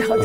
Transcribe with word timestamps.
아, 0.00 0.16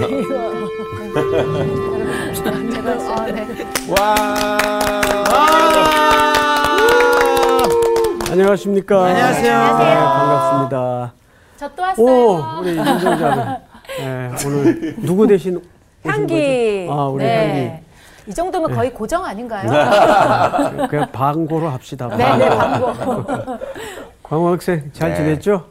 네. 8.25 8.31
안녕하십니까. 8.31 9.05
안녕하세요. 9.05 9.77
네, 9.77 9.95
반갑습니다. 9.95 11.13
저 11.57 11.69
또 11.75 11.81
왔어요. 11.83 12.05
오, 12.05 12.43
우리 12.61 12.69
윤정자는 12.77 13.57
네, 13.99 14.31
오늘 14.45 14.95
누구 14.99 15.27
대신 15.27 15.55
오신 15.57 16.11
향기. 16.11 16.85
거죠? 16.87 16.99
아, 16.99 17.07
우리 17.07 17.23
네. 17.23 17.83
이 18.27 18.33
정도면 18.33 18.73
거의 18.73 18.93
고정 18.93 19.23
아닌가요? 19.25 19.69
향기. 19.71 20.87
그냥 20.87 21.11
방고로 21.11 21.69
합시다. 21.69 22.07
네, 22.09 22.37
네, 22.37 22.49
광고. 22.49 22.93
광호 24.23 24.49
학생 24.53 24.89
잘 24.93 25.09
네. 25.11 25.15
지냈죠? 25.17 25.65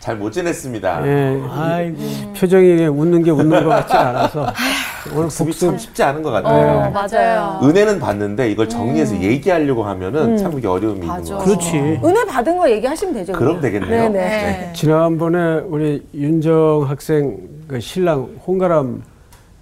잘 0.00 0.16
못 0.16 0.30
지냈습니다. 0.30 1.06
예. 1.06 1.40
아이, 1.50 1.92
표정이 2.38 2.86
웃는 2.86 3.22
게 3.24 3.30
웃는 3.30 3.64
것 3.64 3.68
같지 3.68 3.92
않아서 3.94 4.46
오늘 5.12 5.28
복습 5.36 5.78
쉽지 5.80 6.02
않은 6.02 6.22
것 6.22 6.30
같아요. 6.30 6.78
어, 6.78 6.90
맞아요. 6.90 7.60
은혜는 7.62 7.98
받는데 7.98 8.50
이걸 8.50 8.68
정리해서 8.68 9.20
얘기하려고 9.20 9.82
하면은 9.84 10.36
참 10.36 10.56
이게 10.58 10.68
어려움이 10.68 11.00
있는 11.00 11.08
맞아. 11.08 11.34
것 11.34 11.38
같아요. 11.40 11.56
그렇지. 11.56 11.76
은혜 12.04 12.24
받은 12.24 12.56
거 12.56 12.70
얘기하시면 12.70 13.14
되죠. 13.14 13.32
그럼 13.32 13.60
그냥. 13.60 13.62
되겠네요. 13.62 14.02
네네. 14.10 14.12
네. 14.18 14.72
지난번에 14.74 15.60
우리 15.66 16.06
윤정 16.14 16.84
학생 16.88 17.38
그 17.66 17.80
신랑 17.80 18.28
홍가람 18.46 19.02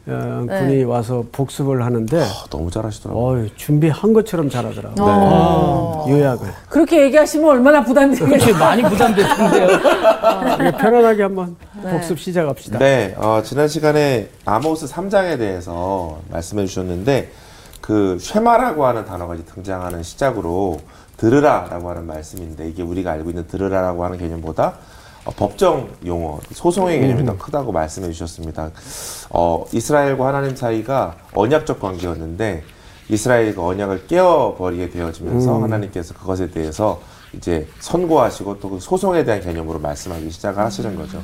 어, 0.06 0.44
네. 0.46 0.58
군이 0.60 0.84
와서 0.84 1.24
복습을 1.32 1.82
하는데 1.82 2.22
아, 2.22 2.44
너무 2.50 2.70
잘하시더라고요. 2.70 3.24
어이, 3.44 3.50
준비한 3.56 4.12
것처럼 4.12 4.50
잘하더라고. 4.50 5.00
요 5.00 5.04
어. 5.06 6.06
요약을. 6.10 6.46
그렇게 6.68 7.02
얘기하시면 7.04 7.48
얼마나 7.48 7.82
부담되겠어요. 7.82 8.58
많이 8.58 8.82
부담될 8.82 9.27
텐데요. 9.27 9.68
우리 10.60 10.72
편안하게 10.72 11.22
한번 11.22 11.56
복습 11.82 12.18
시작합시다. 12.18 12.78
네, 12.78 13.14
어, 13.16 13.40
지난 13.42 13.66
시간에 13.66 14.28
아모스 14.44 14.86
3장에 14.86 15.38
대해서 15.38 16.18
말씀해 16.30 16.66
주셨는데 16.66 17.30
그 17.80 18.18
쉐마라고 18.20 18.84
하는 18.84 19.06
단어가 19.06 19.34
이제 19.34 19.44
등장하는 19.55 20.02
시작으로 20.02 20.80
들으라라고 21.16 21.89
하는 21.91 22.06
말씀인데 22.06 22.68
이게 22.68 22.83
우리가 22.83 23.12
알고 23.12 23.30
있는 23.30 23.46
들으라라고 23.46 24.05
하는 24.05 24.18
개념보다 24.18 24.74
어, 25.25 25.30
법정 25.36 25.89
용어, 26.05 26.39
소송의 26.53 27.00
개념이 27.00 27.25
더 27.25 27.36
크다고 27.39 27.72
말씀해 27.72 28.11
주셨습니다. 28.12 28.70
어, 29.30 29.64
이스라엘과 29.72 30.27
하나님 30.28 30.55
사이가 30.55 31.17
언약적 31.34 31.80
관계였는데 31.80 32.62
이스라엘과 33.08 33.64
언약을 33.64 34.06
깨어버리게 34.06 34.91
되어지면서 34.91 35.62
하나님께서 35.62 36.14
그것에 36.14 36.50
대해서 36.50 37.00
이제 37.34 37.67
선고하시고 37.80 38.61
또 38.61 38.69
그 38.70 38.80
소송에 38.80 39.25
대한 39.25 39.41
개념으로 39.41 39.78
말씀하기 39.80 40.30
시작하시는 40.30 40.95
거죠. 40.97 41.20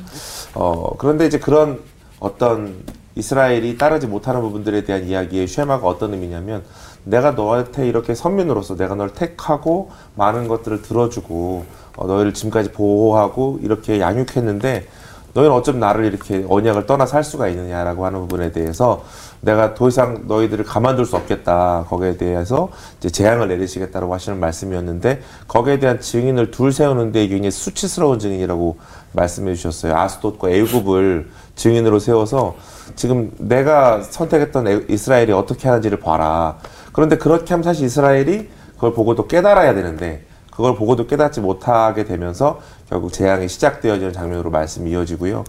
어, 0.55 0.95
그런데 0.97 1.25
이제 1.27 1.39
그런 1.39 1.79
어떤 2.19 2.83
이스라엘이 3.15 3.77
따르지 3.77 4.07
못하는 4.07 4.41
부분들에 4.41 4.83
대한 4.83 5.05
이야기의 5.05 5.47
쉐마가 5.47 5.85
어떤 5.87 6.13
의미냐면 6.13 6.63
내가 7.03 7.31
너한테 7.31 7.87
이렇게 7.87 8.13
선민으로서 8.15 8.75
내가 8.77 8.95
널 8.95 9.13
택하고 9.13 9.89
많은 10.15 10.47
것들을 10.47 10.81
들어주고 10.81 11.65
어, 11.95 12.07
너희를 12.07 12.33
지금까지 12.33 12.71
보호하고 12.71 13.59
이렇게 13.61 13.99
양육했는데 13.99 14.87
너희는 15.33 15.55
어쩜 15.55 15.79
나를 15.79 16.05
이렇게 16.05 16.45
언약을 16.49 16.85
떠나 16.85 17.05
살 17.05 17.23
수가 17.23 17.47
있느냐라고 17.47 18.05
하는 18.05 18.19
부분에 18.21 18.51
대해서 18.51 19.03
내가 19.39 19.73
더 19.75 19.87
이상 19.87 20.23
너희들을 20.27 20.65
가만둘 20.65 21.05
수 21.05 21.15
없겠다. 21.15 21.85
거기에 21.87 22.17
대해서 22.17 22.69
이제 22.99 23.09
재앙을 23.09 23.47
내리시겠다라고 23.47 24.13
하시는 24.13 24.37
말씀이었는데 24.39 25.21
거기에 25.47 25.79
대한 25.79 26.01
증인을 26.01 26.51
둘 26.51 26.73
세우는데 26.73 27.27
굉장히 27.27 27.49
수치스러운 27.49 28.19
증인이라고 28.19 28.77
말씀해 29.13 29.55
주셨어요. 29.55 29.95
아스돗과 29.95 30.49
애굽을 30.49 31.29
증인으로 31.55 31.99
세워서 31.99 32.55
지금 32.95 33.31
내가 33.37 34.01
선택했던 34.03 34.67
에- 34.67 34.81
이스라엘이 34.89 35.31
어떻게 35.31 35.69
하는지를 35.69 36.01
봐라. 36.01 36.57
그런데 36.91 37.17
그렇게 37.17 37.53
하면 37.53 37.63
사실 37.63 37.85
이스라엘이 37.85 38.49
그걸 38.75 38.93
보고도 38.93 39.27
깨달아야 39.27 39.73
되는데 39.73 40.25
그걸 40.51 40.75
보고도 40.75 41.07
깨닫지 41.07 41.39
못하게 41.41 42.03
되면서 42.05 42.59
결국 42.89 43.11
재앙이 43.11 43.47
시작되어지는 43.47 44.13
장면으로 44.13 44.51
말씀이 44.51 44.91
이어지고요. 44.91 45.43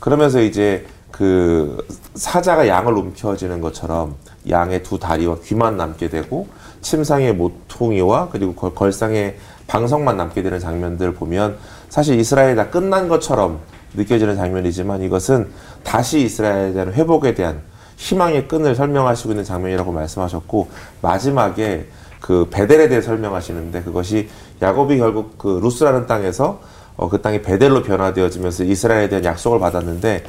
그러면서 0.00 0.40
이제 0.40 0.86
그 1.10 1.86
사자가 2.14 2.66
양을 2.66 2.92
움켜쥐는 2.94 3.60
것처럼 3.60 4.16
양의 4.48 4.82
두 4.82 4.98
다리와 4.98 5.36
귀만 5.44 5.76
남게 5.76 6.08
되고 6.08 6.48
침상의 6.80 7.34
모퉁이와 7.34 8.28
그리고 8.30 8.54
걸- 8.54 8.74
걸상의 8.74 9.36
방석만 9.66 10.16
남게 10.16 10.42
되는 10.42 10.58
장면들을 10.58 11.14
보면 11.14 11.58
사실 11.88 12.18
이스라엘이 12.18 12.56
다 12.56 12.70
끝난 12.70 13.08
것처럼 13.08 13.58
느껴지는 13.94 14.36
장면이지만 14.36 15.02
이것은 15.02 15.50
다시 15.82 16.20
이스라엘에 16.20 16.72
대한 16.72 16.92
회복에 16.92 17.34
대한 17.34 17.60
희망의 17.96 18.48
끈을 18.48 18.74
설명하시고 18.76 19.30
있는 19.30 19.44
장면이라고 19.44 19.92
말씀하셨고 19.92 20.68
마지막에 21.02 21.88
그 22.20 22.48
베델에 22.50 22.88
대해 22.88 23.00
설명하시는데 23.00 23.82
그것이 23.82 24.28
야곱이 24.60 24.98
결국 24.98 25.38
그 25.38 25.60
루스라는 25.62 26.06
땅에서 26.06 26.60
어, 26.96 27.08
그 27.08 27.22
땅이 27.22 27.42
베델로 27.42 27.82
변화되어지면서 27.84 28.64
이스라엘에 28.64 29.08
대한 29.08 29.24
약속을 29.24 29.60
받았는데 29.60 30.24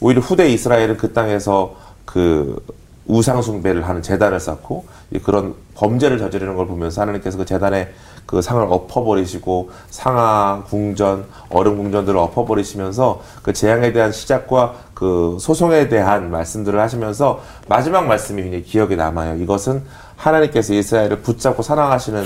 오히려 0.00 0.20
후대 0.20 0.48
이스라엘은 0.48 0.96
그 0.96 1.12
땅에서 1.12 1.74
그 2.04 2.62
우상 3.06 3.42
숭배를 3.42 3.88
하는 3.88 4.02
재단을 4.02 4.38
쌓고 4.38 4.84
이 5.10 5.18
그런 5.18 5.54
범죄를 5.74 6.18
저지르는 6.18 6.54
걸 6.54 6.66
보면서 6.66 7.00
하나님께서 7.00 7.38
그 7.38 7.44
재단에 7.44 7.88
그 8.26 8.40
상을 8.40 8.62
엎어버리시고 8.62 9.70
상하 9.88 10.62
궁전 10.68 11.24
얼음 11.48 11.78
궁전들을 11.78 12.16
엎어버리시면서 12.16 13.22
그 13.42 13.52
재앙에 13.52 13.92
대한 13.92 14.12
시작과 14.12 14.74
그 14.94 15.38
소송에 15.40 15.88
대한 15.88 16.30
말씀들을 16.30 16.78
하시면서 16.78 17.40
마지막 17.66 18.06
말씀이 18.06 18.42
굉장히 18.42 18.62
기억에 18.62 18.94
남아요. 18.94 19.42
이것은 19.42 19.82
하나님께서 20.20 20.74
이스라엘을 20.74 21.20
붙잡고 21.20 21.62
사랑하시는 21.62 22.24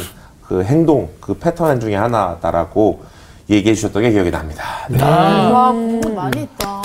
그 0.49 0.63
행동 0.65 1.09
그 1.21 1.35
패턴 1.35 1.81
중에 1.81 1.95
하나다라고 1.95 3.03
얘기해 3.49 3.75
주셨던 3.75 4.03
게 4.03 4.11
기억이 4.11 4.31
납니다. 4.31 4.65
네. 4.89 5.03
와, 5.03 5.71
공부 5.71 6.11
많이 6.11 6.41
했다. 6.41 6.83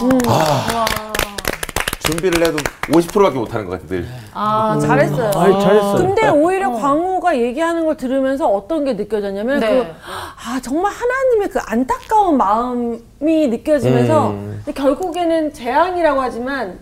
준비를 2.02 2.48
해도 2.48 2.58
50%밖에 2.92 3.38
못하는 3.38 3.66
것 3.66 3.74
같아요. 3.74 4.02
늘. 4.02 4.08
아, 4.34 4.80
잘했어요. 4.82 5.32
아이, 5.36 5.52
잘했어요. 5.52 5.98
근데 5.98 6.28
오히려 6.30 6.72
광호가 6.72 7.38
얘기하는 7.38 7.86
걸 7.86 7.98
들으면서 7.98 8.48
어떤 8.48 8.84
게 8.84 8.94
느껴졌냐면 8.94 9.60
네. 9.60 9.70
그, 9.70 9.82
아 9.84 10.60
정말 10.62 10.92
하나님의 10.92 11.50
그 11.50 11.60
안타까운 11.66 12.38
마음이 12.38 13.48
느껴지면서 13.48 14.30
음. 14.32 14.62
근데 14.66 14.80
결국에는 14.80 15.54
재앙이라고 15.54 16.22
하지만 16.22 16.80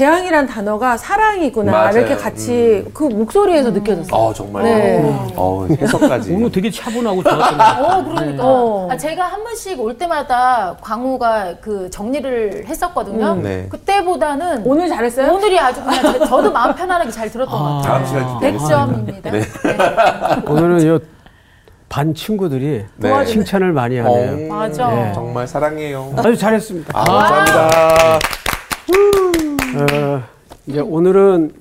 재앙이란 0.00 0.46
단어가 0.46 0.94
사랑이구나 0.98 1.72
맞아요. 1.72 1.96
이렇게 1.96 2.16
같이 2.16 2.84
그 2.92 3.04
목소리에서 3.04 3.70
느껴졌어요. 3.70 4.12
어 4.14 4.30
정말. 4.34 4.64
네. 4.64 5.32
어 5.36 5.66
해석까지. 5.70 6.34
오늘 6.34 6.52
되게 6.52 6.70
차분하고 6.70 7.22
좋았던 7.24 7.40
것 7.40 7.56
같아요. 7.56 7.84
어, 7.86 8.04
그러니까. 8.04 8.42
어. 8.44 8.88
아, 8.90 8.96
제가 8.98 9.24
한 9.24 9.42
번씩 9.42 9.80
올 9.80 9.96
때마다 9.96 10.76
광우가 10.82 11.54
그 11.62 11.88
정리를 11.88 12.64
했었거든요. 12.66 13.32
음. 13.32 13.42
네. 13.42 13.68
그때보다는 13.70 14.64
오늘 14.66 14.86
잘했어요? 14.90 15.32
오늘이 15.32 15.58
아주 15.58 15.82
그냥 15.82 16.12
제- 16.12 16.18
저도 16.26 16.52
마음 16.52 16.74
편안하게 16.74 17.10
잘 17.10 17.30
들었던 17.30 17.58
것 17.58 17.64
같아요. 17.64 17.82
다음 17.82 18.06
시간 18.06 18.34
기대하겠습니다. 18.34 19.22
100점입니다. 19.22 19.32
네. 19.32 20.42
오늘은 20.46 20.86
요반 21.88 22.14
친구들이 22.14 22.84
네. 22.96 23.24
칭찬을 23.24 23.72
많이 23.72 23.96
하네요. 23.96 24.52
어, 24.52 24.54
맞아. 24.54 24.88
네. 24.90 25.12
정말 25.14 25.48
사랑해요. 25.48 26.12
아주 26.18 26.36
잘했습니다. 26.36 26.92
아, 26.94 27.02
감사합니다. 27.02 28.18
어, 29.76 30.22
이제 30.66 30.80
오늘은 30.80 31.52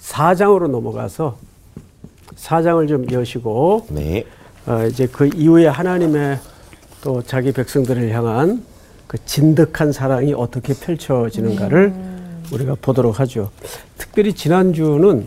4장으로 0.00 0.68
넘어가서 0.68 1.36
4장을 2.36 2.86
좀 2.88 3.10
여시고 3.10 3.86
네. 3.90 4.24
어, 4.66 4.84
이제 4.84 5.08
그 5.08 5.28
이후에 5.34 5.66
하나님의 5.66 6.38
또 7.02 7.22
자기 7.22 7.52
백성들을 7.52 8.10
향한 8.12 8.64
그 9.08 9.18
진득한 9.24 9.92
사랑이 9.92 10.32
어떻게 10.34 10.72
펼쳐지는가를 10.72 11.92
우리가 12.52 12.76
보도록 12.80 13.18
하죠. 13.20 13.50
특별히 13.98 14.32
지난주는 14.32 15.26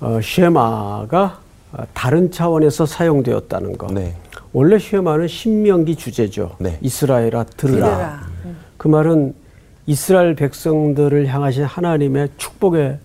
어, 0.00 0.20
쉐마가 0.22 1.40
어, 1.72 1.82
다른 1.94 2.30
차원에서 2.30 2.84
사용되었다는 2.84 3.78
것. 3.78 3.92
네. 3.92 4.14
원래 4.52 4.78
쉐마는 4.78 5.26
신명기 5.28 5.96
주제죠. 5.96 6.56
네. 6.58 6.78
이스라엘아 6.82 7.44
들으라. 7.44 7.86
들으라. 7.86 8.20
그 8.76 8.88
말은 8.88 9.34
이스라엘 9.86 10.34
백성들을 10.34 11.26
향하신 11.28 11.64
하나님의 11.64 12.30
축복의 12.36 12.98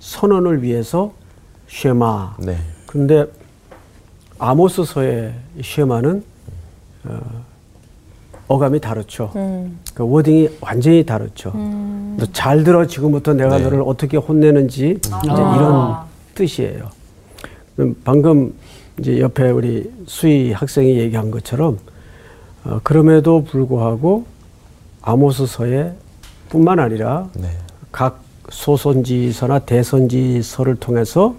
선언을 0.00 0.62
위해서 0.62 1.12
쉐마. 1.68 2.36
네. 2.40 2.56
그런데 2.86 3.26
아모스서의 4.38 5.34
쉐마는 5.62 6.24
어, 7.04 7.20
어감이 8.48 8.80
다르죠. 8.80 9.30
그 9.94 10.08
워딩이 10.08 10.58
완전히 10.60 11.04
다르죠. 11.04 11.50
너잘 12.16 12.64
들어 12.64 12.86
지금부터 12.86 13.34
내가 13.34 13.58
네. 13.58 13.64
너를 13.64 13.82
어떻게 13.84 14.16
혼내는지 14.16 14.98
이제 15.00 15.10
이런 15.32 15.96
뜻이에요. 16.34 16.90
방금 18.04 18.54
이제 18.98 19.20
옆에 19.20 19.50
우리 19.50 19.90
수희 20.06 20.52
학생이 20.52 20.96
얘기한 20.98 21.30
것처럼 21.30 21.78
어, 22.64 22.80
그럼에도 22.82 23.44
불구하고 23.44 24.24
아모스서에 25.02 25.92
뿐만 26.54 26.78
아니라 26.78 27.28
네. 27.34 27.48
각 27.90 28.22
소선지서나 28.48 29.60
대선지서를 29.60 30.76
통해서 30.76 31.34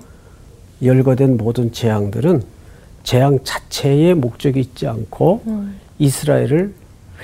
열거된 0.83 1.37
모든 1.37 1.71
재앙들은 1.71 2.43
재앙 3.03 3.39
자체의 3.41 4.15
목적이 4.15 4.59
있지 4.59 4.87
않고 4.87 5.41
이스라엘을 5.99 6.73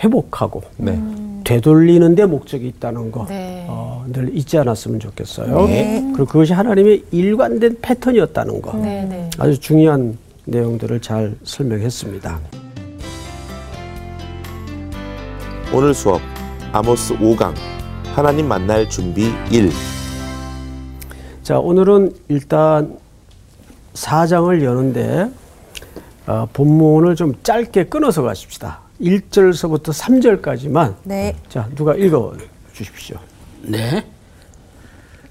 회복하고 0.01 0.61
네. 0.77 0.97
되돌리는 1.43 2.15
데 2.15 2.25
목적이 2.25 2.69
있다는 2.69 3.11
거 3.11 3.25
네. 3.25 3.65
어, 3.67 4.05
늘 4.07 4.33
잊지 4.37 4.57
않았으면 4.57 5.01
좋겠어요. 5.01 5.65
네. 5.67 6.01
그리고 6.15 6.25
그것이 6.27 6.53
하나님의 6.53 7.03
일관된 7.11 7.79
패턴이었다는 7.81 8.61
거 8.61 8.77
네, 8.77 9.03
네. 9.03 9.29
아주 9.37 9.59
중요한 9.59 10.17
내용들을 10.45 11.01
잘 11.01 11.35
설명했습니다. 11.43 12.39
오늘 15.73 15.93
수업 15.93 16.21
아모스 16.71 17.17
5강 17.17 17.80
하나님 18.13 18.47
만날 18.47 18.89
준비 18.89 19.33
1. 19.49 19.71
자, 21.43 21.59
오늘은 21.59 22.13
일단 22.27 22.97
4장을 23.93 24.61
여는데 24.63 25.29
어, 26.27 26.47
본문을 26.51 27.15
좀 27.15 27.33
짧게 27.41 27.85
끊어서 27.85 28.21
가십시다. 28.21 28.79
1절서부터 29.01 29.93
3절까지만 29.93 30.95
네. 31.03 31.35
자, 31.49 31.67
누가 31.75 31.95
읽어 31.95 32.33
주십시오. 32.73 33.17
네. 33.61 34.05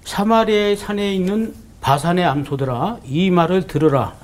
사마리아의 0.05 0.77
산에 0.77 1.15
있는 1.15 1.55
바산의 1.81 2.25
암소들아 2.25 2.99
이 3.05 3.31
말을 3.31 3.67
들으라 3.67 4.15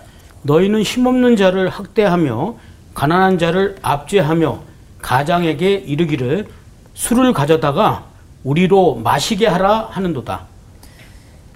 너희는 0.43 0.82
힘없는 0.82 1.37
자를 1.37 1.69
학대하며 1.69 2.56
가난한 2.94 3.38
자를 3.38 3.76
압제하며 3.82 4.61
가장에게 5.02 5.75
이르기를 5.75 6.49
술을 6.94 7.32
가져다가 7.32 8.05
우리로 8.46 8.94
마시게 9.02 9.48
하라 9.48 9.88
하는도다. 9.90 10.46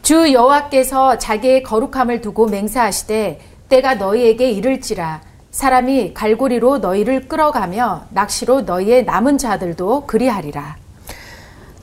주 0.02 0.32
여호와께서 0.32 1.19
자기의 1.19 1.62
거룩함을 1.62 2.20
두고 2.20 2.48
맹세하시되 2.48 3.40
때가 3.69 3.94
너희에게 3.94 4.50
이를지라 4.50 5.20
사람이 5.52 6.14
갈고리로 6.14 6.78
너희를 6.78 7.28
끌어가며 7.28 8.06
낚시로 8.10 8.62
너희의 8.62 9.04
남은 9.04 9.38
자들도 9.38 10.06
그리하리라. 10.06 10.76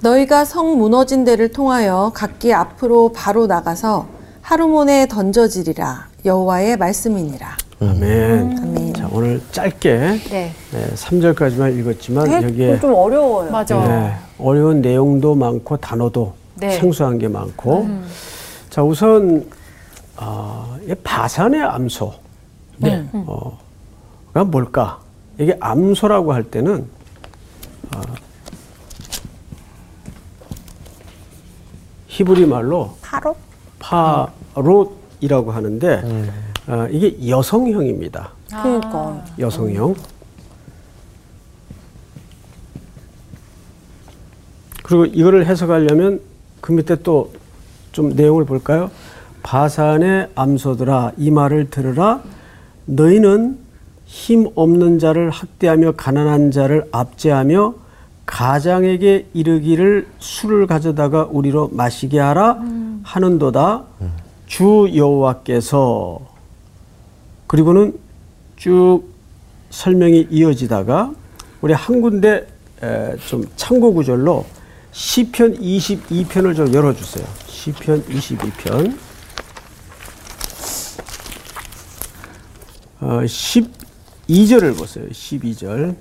너희가 0.01 0.43
성 0.43 0.77
무너진 0.77 1.23
데를 1.23 1.51
통하여 1.51 2.11
각기 2.13 2.53
앞으로 2.53 3.13
바로 3.13 3.47
나가서 3.47 4.07
하루몬에 4.41 5.07
던져지리라 5.07 6.09
여호와의 6.25 6.77
말씀이니라. 6.77 7.66
아멘. 7.79 8.57
아멘. 8.57 8.93
자, 8.95 9.07
오늘 9.11 9.39
짧게 9.51 9.97
네. 10.29 10.51
네, 10.71 10.87
3절까지만 10.95 11.77
읽었지만 11.79 12.43
여기에 12.43 12.73
네, 12.73 12.79
좀 12.79 12.93
어려워요. 12.93 13.51
맞아. 13.51 13.77
네, 13.87 14.15
어려운 14.39 14.81
내용도 14.81 15.35
많고 15.35 15.77
단어도 15.77 16.33
네. 16.55 16.71
생소한 16.71 17.19
게 17.19 17.27
많고 17.27 17.87
자 18.71 18.81
우선 18.83 19.47
아, 20.15 20.75
이 20.87 20.95
바산의 21.03 21.61
암소 21.61 22.13
네. 22.77 23.07
어 23.13 23.57
가 24.33 24.43
뭘까 24.43 24.99
이게 25.39 25.57
암소라고 25.59 26.31
할 26.31 26.43
때는 26.43 26.85
아, 27.91 28.01
히브리 32.07 32.45
말로 32.45 32.95
바로? 33.01 33.35
파롯이라고 33.79 35.51
하는데 35.51 36.31
아, 36.67 36.87
이게 36.91 37.27
여성형입니다. 37.29 38.31
그러니까. 38.49 39.23
여성형. 39.39 39.95
그리고 44.83 45.05
이거를 45.05 45.45
해석하려면 45.45 46.21
그 46.61 46.71
밑에 46.71 46.95
또 46.97 47.31
좀 47.97 48.09
내용을 48.09 48.45
볼까요? 48.45 48.91
바산의 49.41 50.29
암소들아 50.35 51.13
이 51.17 51.31
말을 51.31 51.71
들으라. 51.71 52.21
너희는 52.85 53.57
힘 54.05 54.47
없는 54.53 54.99
자를 54.99 55.31
학대하며 55.31 55.93
가난한 55.93 56.51
자를 56.51 56.87
압제하며 56.91 57.73
가장에게 58.27 59.25
이르기를 59.33 60.05
술을 60.19 60.67
가져다가 60.67 61.27
우리로 61.31 61.69
마시게 61.73 62.19
하라. 62.19 62.61
하는도다. 63.01 63.83
주 64.45 64.91
여호와께서 64.95 66.19
그리고는 67.47 67.97
쭉 68.57 69.03
설명이 69.69 70.27
이어지다가 70.29 71.11
우리 71.61 71.73
한 71.73 72.01
군데 72.01 72.47
에, 72.83 73.15
좀 73.27 73.43
참고 73.55 73.93
구절로 73.93 74.45
시편 74.91 75.59
22편을 75.59 76.55
좀 76.55 76.73
열어주세요. 76.73 77.25
시편 77.47 78.03
22편. 78.05 78.97
어, 82.99 83.19
12절을 83.21 84.77
보세요. 84.77 85.05
12절. 85.09 85.95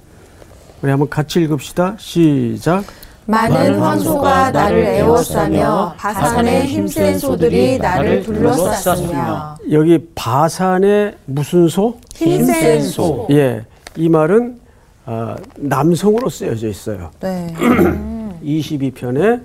우리 0.82 0.90
한번 0.90 1.08
같이 1.08 1.40
읽읍시다. 1.42 1.96
시작. 1.98 2.84
많은 3.26 3.80
황소가 3.80 4.52
나를 4.52 4.84
애워싸며 4.84 5.94
바산의 5.98 6.66
힘센 6.68 7.18
소들이 7.18 7.76
나를 7.78 8.22
둘러쌌으며 8.22 9.55
여기 9.70 10.06
바산의 10.14 11.16
무슨 11.26 11.68
소? 11.68 11.98
힘센 12.14 12.82
소. 12.82 13.26
예, 13.30 13.64
이 13.96 14.08
말은 14.08 14.60
아, 15.06 15.36
남성으로 15.56 16.28
쓰여져 16.28 16.68
있어요. 16.68 17.10
네. 17.20 17.54
22편에 18.44 19.40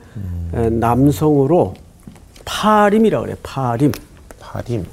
남성으로 0.72 1.76
파림이라고 2.46 3.24
그래요. 3.24 3.38
파림. 3.44 3.92
파림. 4.40 4.86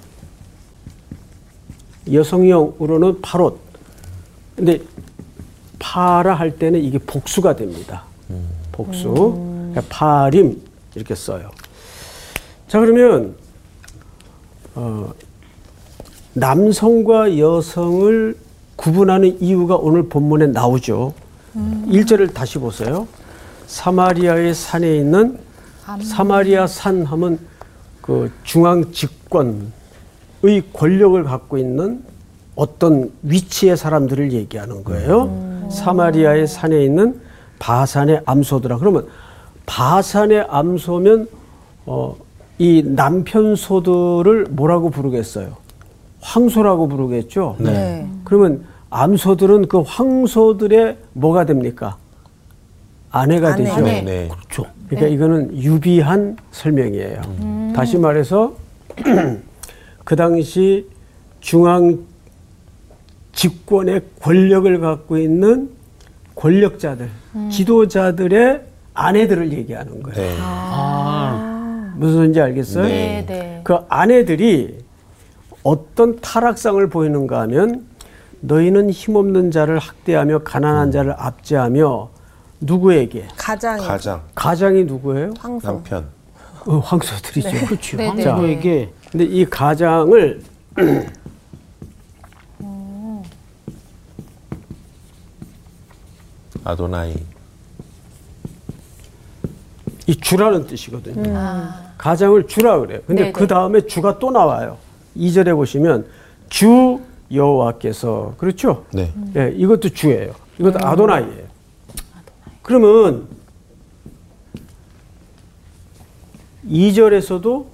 여성형으로는 2.12 3.20
파롯. 3.20 3.58
근데 4.56 4.80
파라 5.78 6.34
할 6.34 6.58
때는 6.58 6.80
이게 6.82 6.98
복수가 6.98 7.56
됩니다. 7.56 8.04
복수. 8.72 9.12
그러니까 9.72 9.82
파림 9.88 10.60
이렇게 10.94 11.14
써요. 11.14 11.50
자 12.66 12.78
그러면 12.80 13.36
어, 14.78 15.12
남성과 16.34 17.36
여성을 17.36 18.36
구분하는 18.76 19.42
이유가 19.42 19.74
오늘 19.74 20.08
본문에 20.08 20.46
나오죠. 20.46 21.14
일 21.88 22.04
1절을 22.04 22.32
다시 22.32 22.58
보세요. 22.58 23.08
사마리아의 23.66 24.54
산에 24.54 24.96
있는 24.96 25.40
사마리아 26.04 26.68
산 26.68 27.02
하면 27.04 27.40
그 28.00 28.30
중앙 28.44 28.92
집권의 28.92 29.72
권력을 30.72 31.24
갖고 31.24 31.58
있는 31.58 32.04
어떤 32.54 33.10
위치의 33.22 33.76
사람들을 33.76 34.32
얘기하는 34.32 34.84
거예요. 34.84 35.68
사마리아의 35.72 36.46
산에 36.46 36.84
있는 36.84 37.20
바산의 37.58 38.22
암소들아. 38.24 38.78
그러면 38.78 39.08
바산의 39.66 40.46
암소면 40.48 41.28
어, 41.86 42.16
이 42.58 42.82
남편 42.84 43.54
소들을 43.54 44.46
뭐라고 44.50 44.90
부르겠어요? 44.90 45.56
황소라고 46.20 46.88
부르겠죠. 46.88 47.56
네. 47.58 48.06
그러면 48.24 48.64
암소들은 48.90 49.68
그 49.68 49.80
황소들의 49.86 50.96
뭐가 51.12 51.46
됩니까? 51.46 51.96
아내가 53.10 53.54
아내. 53.54 53.64
되죠. 53.64 53.74
아내. 53.76 54.02
네. 54.02 54.28
그렇죠. 54.28 54.66
그러니까 54.88 55.08
이거는 55.08 55.56
유비한 55.62 56.36
설명이에요. 56.50 57.72
다시 57.76 57.96
말해서 57.98 58.54
그 60.04 60.16
당시 60.16 60.86
중앙 61.40 61.98
집권의 63.32 64.02
권력을 64.20 64.80
갖고 64.80 65.16
있는 65.16 65.70
권력자들, 66.34 67.08
지도자들의 67.50 68.62
아내들을 68.94 69.52
얘기하는 69.52 70.02
거예요. 70.02 70.16
네. 70.20 70.36
아, 70.40 71.47
무슨 71.98 72.14
소리인지 72.14 72.40
알겠어요? 72.40 72.84
네, 72.84 73.24
네. 73.26 73.60
그 73.64 73.76
아내들이 73.88 74.78
어떤 75.64 76.20
타락상을 76.20 76.88
보이는가 76.88 77.40
하면 77.40 77.86
너희는 78.40 78.90
힘없는 78.90 79.50
자를 79.50 79.78
학대하며 79.80 80.40
가난한 80.44 80.92
자를 80.92 81.12
압제하며 81.18 82.10
누구에게? 82.60 83.26
가장 83.36 83.78
가장 83.78 84.22
가장이 84.36 84.84
누구예요? 84.84 85.34
황소. 85.40 85.66
남편. 85.66 86.06
어, 86.66 86.78
황소들이죠. 86.78 87.66
그렇지. 87.66 87.96
네, 87.96 88.12
네. 88.14 88.24
황소에게 88.24 88.92
근데 89.10 89.24
이 89.24 89.44
가장을 89.44 90.40
아도나이. 96.62 97.14
이 100.06 100.16
주라는 100.16 100.66
뜻이거든요. 100.66 101.36
아, 101.36 101.87
가장을 101.98 102.46
주라 102.46 102.78
그래요. 102.78 103.00
근데 103.06 103.22
네네. 103.22 103.32
그 103.32 103.46
다음에 103.46 103.82
주가 103.82 104.18
또 104.18 104.30
나와요. 104.30 104.78
2절에 105.16 105.54
보시면 105.54 106.06
주 106.48 107.00
여호와께서 107.32 108.34
그렇죠? 108.38 108.84
네. 108.92 109.12
예, 109.36 109.52
이것도 109.54 109.90
주예요. 109.90 110.32
이것도 110.58 110.78
아도나이예요. 110.80 111.48
그러면 112.62 113.26
2절에서도 116.66 117.66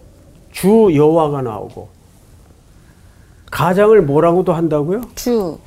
주 0.52 0.90
여호와가 0.94 1.42
나오고 1.42 1.88
가장을 3.50 4.00
뭐라고도 4.02 4.52
한다고요? 4.52 5.02
주. 5.14 5.58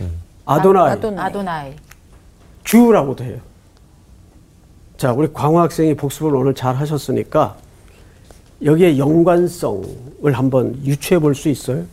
아도나이, 0.45 0.91
아도나이. 0.91 1.25
아도나이. 1.25 1.73
주라고도 2.63 3.23
해요. 3.23 3.39
자, 4.97 5.13
우리 5.13 5.31
광호 5.31 5.59
학생이 5.59 5.95
복습을 5.95 6.35
오늘 6.35 6.53
잘 6.55 6.75
하셨으니까 6.75 7.55
여기에 8.63 8.97
연관성을 8.97 9.85
한번 10.33 10.75
유추해 10.83 11.19
볼 11.19 11.35
수 11.35 11.49
있어요? 11.49 11.83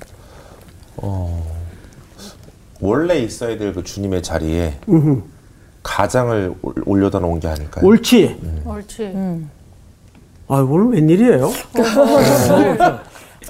원래 2.81 3.19
있어야 3.19 3.57
될 3.57 3.73
그 3.73 3.83
주님의 3.83 4.23
자리에 4.23 4.75
가장을 5.83 6.55
올- 6.63 6.75
올려다 6.87 7.19
놓은 7.19 7.41
게 7.41 7.49
아닐까요? 7.49 7.85
옳지. 7.87 8.37
옳지. 8.65 9.13
아, 10.49 10.57
오늘 10.61 10.95
웬일이에요? 10.97 11.47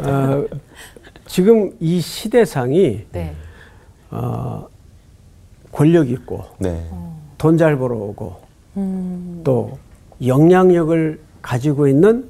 어, 0.02 0.44
지금 1.26 1.72
이 1.80 2.00
시대상이 2.00 3.06
네. 3.12 3.34
어, 4.10 4.66
권력 5.72 6.08
있고 6.10 6.44
네. 6.58 6.84
돈잘 7.38 7.76
벌어오고 7.78 8.36
또 9.44 9.78
영향력을 10.24 11.20
가지고 11.42 11.86
있는 11.88 12.28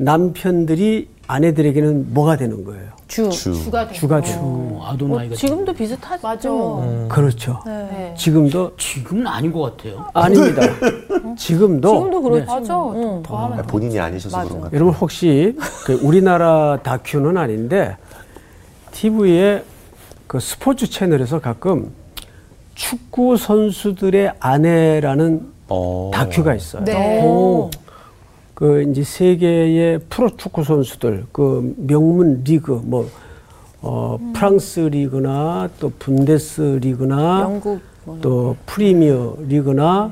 남편들이 0.00 1.08
아내들에게는 1.26 2.14
뭐가 2.14 2.36
되는 2.36 2.64
거예요? 2.64 2.90
주. 3.08 3.28
주. 3.30 3.52
주가 3.64 3.86
되 3.86 3.92
주가 3.94 4.20
주. 4.20 4.32
어, 4.38 4.86
아도나이가 4.86 5.34
지금도 5.34 5.72
비슷하죠. 5.72 6.22
맞아. 6.22 7.14
그렇죠. 7.14 7.60
네. 7.66 8.14
지금도 8.16 8.76
지금은 8.76 9.26
아닌 9.26 9.52
것 9.52 9.76
같아요. 9.76 10.06
아닙니다. 10.14 10.62
지금도 11.36 11.88
지금도 11.88 12.22
그렇죠. 12.22 12.46
맞아. 12.46 12.68
더, 12.68 13.22
더 13.24 13.36
하면 13.36 13.58
아, 13.58 13.62
본인이 13.62 13.98
아니셔서 13.98 14.38
그런 14.38 14.48
것 14.48 14.64
같아요. 14.64 14.76
여러분 14.76 14.94
혹시 14.94 15.56
그 15.84 15.94
우리나라 15.94 16.78
다큐는 16.82 17.36
아닌데 17.36 17.96
TV에 18.92 19.64
그 20.28 20.38
스포츠 20.38 20.88
채널에서 20.88 21.40
가끔 21.40 21.90
축구 22.76 23.36
선수들의 23.36 24.34
아내라는 24.38 25.52
어. 25.68 26.10
다큐가 26.14 26.54
있어요. 26.54 26.84
네. 26.84 27.20
오. 27.24 27.68
그 28.58 28.82
이제 28.90 29.04
세계의 29.04 30.00
프로 30.10 30.28
축구 30.36 30.64
선수들 30.64 31.26
그 31.30 31.76
명문 31.76 32.42
리그 32.42 32.80
뭐 32.82 33.08
어, 33.80 34.18
프랑스 34.34 34.80
리그나 34.80 35.68
또 35.78 35.92
분데스 35.96 36.80
리그나 36.82 37.42
영국. 37.42 37.80
뭐. 38.02 38.18
또 38.20 38.56
프리미어 38.66 39.36
리그나 39.46 40.10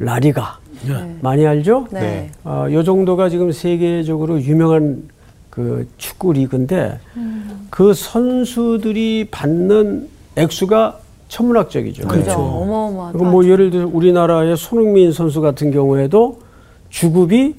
라리가 0.00 0.58
많이 1.22 1.46
알죠? 1.46 1.86
네. 1.90 2.00
네. 2.00 2.30
어, 2.44 2.66
요 2.70 2.84
정도가 2.84 3.30
지금 3.30 3.52
세계적으로 3.52 4.38
유명한 4.42 5.04
그 5.48 5.88
축구 5.96 6.34
리그인데 6.34 7.00
그 7.70 7.94
선수들이 7.94 9.28
받는 9.30 10.10
액수가 10.36 10.98
천문학적이죠. 11.28 12.06
그죠. 12.06 12.32
어마어마하다. 12.32 13.18
그리고 13.18 13.30
뭐 13.30 13.46
예를 13.46 13.70
들어 13.70 13.88
우리나라의 13.90 14.58
손흥민 14.58 15.10
선수 15.10 15.40
같은 15.40 15.70
경우에도 15.70 16.40
주급이 16.90 17.54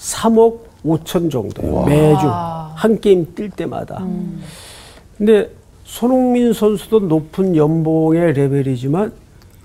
3억 0.00 0.58
5천 0.84 1.30
정도예요. 1.30 1.84
매주 1.84 2.26
한 2.74 3.00
게임 3.00 3.34
뛸 3.34 3.50
때마다. 3.50 4.04
근데 5.18 5.50
손흥민 5.84 6.52
선수도 6.52 7.00
높은 7.00 7.54
연봉의 7.54 8.32
레벨이지만 8.32 9.12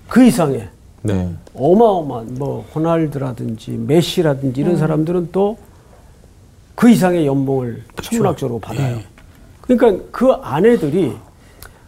그 0.08 0.24
이상의 0.24 0.68
네. 1.02 1.30
어마어마한 1.54 2.34
뭐 2.38 2.64
호날두라든지 2.74 3.70
메시라든지 3.72 4.60
이런 4.60 4.76
사람들은 4.76 5.30
또 5.32 5.56
그 6.76 6.90
이상의 6.90 7.26
연봉을 7.26 7.82
천문학적으로 8.02 8.60
받아요. 8.60 8.98
그러니까 9.62 10.04
그 10.12 10.30
아내들이 10.30 11.16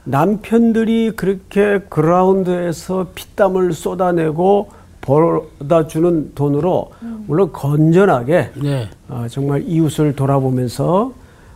남편들이 0.04 1.12
그렇게 1.14 1.80
그라운드에서 1.90 3.08
피땀을 3.14 3.74
쏟아내고 3.74 4.70
벌어다 5.12 5.86
주는 5.86 6.34
돈으로 6.34 6.92
물론 7.26 7.50
건전하게 7.50 8.50
네. 8.62 8.90
어, 9.08 9.26
정말 9.30 9.64
이웃을 9.66 10.14
돌아보면서 10.14 11.14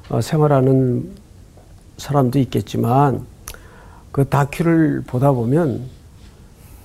어, 0.08 0.20
생활하는 0.22 1.10
사람도 1.98 2.38
있겠지만 2.38 3.26
그 4.10 4.26
다큐를 4.26 5.02
보다 5.06 5.32
보면 5.32 5.82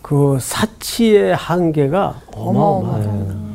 그 0.01 0.37
사치의 0.41 1.35
한계가 1.35 2.21
어마어마해요. 2.33 3.47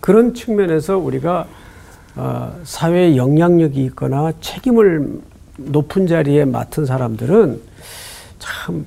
그런 0.00 0.34
측면에서 0.34 0.98
우리가 0.98 1.46
어, 2.16 2.52
사회에 2.64 3.16
영향력이 3.16 3.82
있거나 3.86 4.32
책임을 4.42 5.20
높은 5.56 6.06
자리에 6.06 6.44
맡은 6.44 6.84
사람들은 6.84 7.62
참 8.38 8.84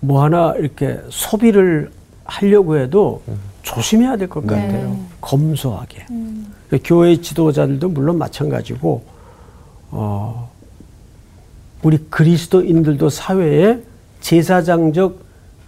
뭐 0.00 0.22
하나 0.22 0.54
이렇게 0.56 0.98
소비를 1.10 1.90
하려고 2.24 2.76
해도 2.78 3.22
조심해야 3.62 4.16
될 4.16 4.28
것 4.28 4.46
같아요. 4.46 4.96
검소하게. 5.20 6.06
교회 6.84 7.20
지도자들도 7.20 7.88
물론 7.88 8.18
마찬가지고 8.18 9.02
어, 9.90 10.50
우리 11.82 11.98
그리스도인들도 12.10 13.08
사회에 13.08 13.80
제사장적 14.20 15.18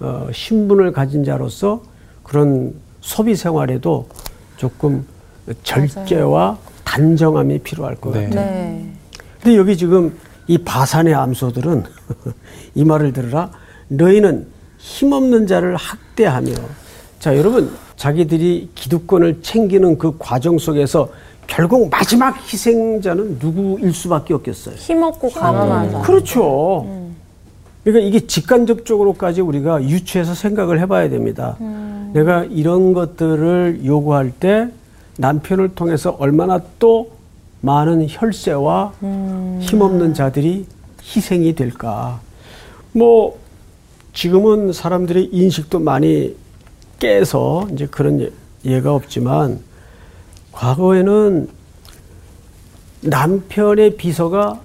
어, 0.01 0.29
신분을 0.33 0.93
가진 0.93 1.25
자로서 1.25 1.83
그런 2.23 2.75
소비 3.01 3.35
생활에도 3.35 4.09
조금 4.57 5.05
절제와 5.65 6.59
단정함이 6.85 7.59
필요할 7.61 7.97
것 7.97 8.13
네. 8.13 8.27
같아요. 8.29 8.45
네. 8.51 8.93
근데 9.43 9.57
여기 9.57 9.77
지금 9.77 10.17
이 10.47 10.59
바산의 10.59 11.15
암소들은 11.15 11.85
이 12.75 12.85
말을 12.85 13.13
들으라 13.13 13.51
너희는 13.89 14.47
힘없는 14.79 15.47
자를 15.47 15.77
학 15.77 15.99
대하며 16.15 16.53
자 17.19 17.37
여러분 17.37 17.71
자기들이 17.97 18.71
기득권을 18.75 19.43
챙기는 19.43 19.99
그 19.99 20.17
과정 20.19 20.59
속에서 20.59 21.09
결국 21.47 21.91
마지막 21.91 22.37
희생자는 22.53 23.39
누구일 23.41 23.93
수밖에 23.93 24.35
없겠어요. 24.35 24.75
힘없고 24.77 25.31
가난한 25.31 25.91
사람. 25.91 26.03
그렇죠. 26.03 26.87
그러니까 27.85 28.07
이게 28.07 28.27
직간접적으로까지 28.27 29.41
우리가 29.41 29.83
유추해서 29.83 30.35
생각을 30.35 30.81
해봐야 30.81 31.09
됩니다. 31.11 31.57
내가 32.13 32.45
이런 32.45 32.93
것들을 32.93 33.81
요구할 33.85 34.31
때 34.31 34.69
남편을 35.19 35.75
통해서 35.75 36.17
얼마나 36.19 36.61
또 36.79 37.11
많은 37.61 38.07
혈세와 38.09 38.93
힘없는 39.61 40.15
자들이 40.15 40.67
희생이 41.03 41.55
될까. 41.55 42.21
뭐 42.93 43.39
지금은 44.13 44.73
사람들의 44.73 45.31
인식도 45.33 45.79
많이 45.81 46.35
깨서 46.99 47.69
이제 47.73 47.87
그런 47.87 48.21
예- 48.21 48.31
예가 48.65 48.95
없지만 48.95 49.61
과거에는 50.53 51.49
남편의 53.01 53.97
비서가 53.97 54.61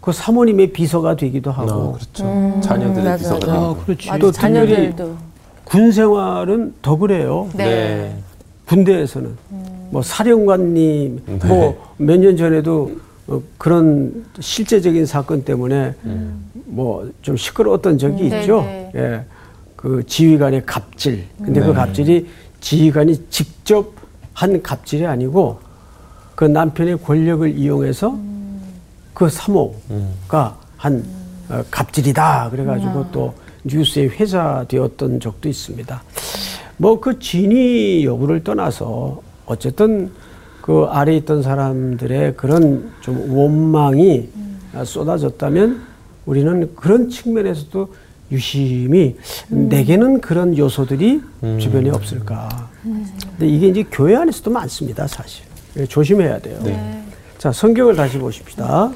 그 0.00 0.12
사모님의 0.12 0.72
비서가 0.72 1.16
되기도 1.16 1.50
하고 1.52 1.70
어, 1.70 1.92
그렇죠. 1.92 2.60
자녀들의 2.62 3.04
맞아요. 3.04 3.18
비서가 3.18 3.36
아, 3.52 3.60
되고. 3.60 3.76
그렇지. 3.84 4.08
맞아, 4.08 4.18
또 4.18 4.32
자녀들도. 4.32 5.16
군 5.64 5.92
생활은 5.92 6.74
더 6.82 6.96
그래요. 6.96 7.48
네. 7.54 8.18
군대에서는 8.66 9.36
뭐 9.90 10.02
사령관님 10.02 11.22
네. 11.26 11.38
뭐몇 11.98 12.20
년 12.20 12.36
전에도 12.36 12.92
어, 13.28 13.40
그런 13.58 14.24
실제적인 14.40 15.06
사건 15.06 15.44
때문에 15.44 15.94
뭐 16.72 17.04
좀 17.22 17.36
시끄러웠던 17.36 17.98
적이 17.98 18.28
네, 18.28 18.40
있죠. 18.40 18.62
네. 18.62 18.90
예. 18.94 19.24
그 19.76 20.02
지휘관의 20.06 20.64
갑질. 20.64 21.24
근데 21.38 21.60
그 21.60 21.66
네. 21.68 21.72
갑질이 21.72 22.26
지휘관이 22.60 23.26
직접 23.30 23.92
한 24.32 24.62
갑질이 24.62 25.06
아니고 25.06 25.58
그 26.34 26.44
남편의 26.44 27.02
권력을 27.02 27.48
이용해서 27.56 28.16
그 29.12 29.28
사모가 29.28 30.56
한 30.76 31.04
어, 31.50 31.62
갑질이다. 31.70 32.50
그래가지고 32.50 33.06
또 33.12 33.34
뉴스에 33.64 34.06
회자되었던 34.06 35.20
적도 35.20 35.48
있습니다. 35.48 36.02
뭐 36.78 37.00
그 37.00 37.18
진위 37.18 38.04
여부를 38.04 38.42
떠나서 38.42 39.20
어쨌든 39.46 40.10
그 40.62 40.86
아래 40.90 41.16
있던 41.16 41.42
사람들의 41.42 42.36
그런 42.36 42.90
좀 43.00 43.36
원망이 43.36 44.28
아, 44.74 44.84
쏟아졌다면 44.84 45.91
우리는 46.26 46.74
그런 46.74 47.08
측면에서도 47.08 47.88
유심히 48.30 49.16
내게는 49.48 50.20
그런 50.20 50.56
요소들이 50.56 51.20
주변에 51.58 51.90
없을까. 51.90 52.70
근데 52.82 53.46
이게 53.46 53.68
이제 53.68 53.84
교회 53.90 54.16
안에서도 54.16 54.50
많습니다, 54.50 55.06
사실. 55.06 55.44
예, 55.76 55.86
조심해야 55.86 56.38
돼요. 56.38 56.58
자, 57.38 57.52
성경을 57.52 57.96
다시 57.96 58.18
보십시다. 58.18 58.92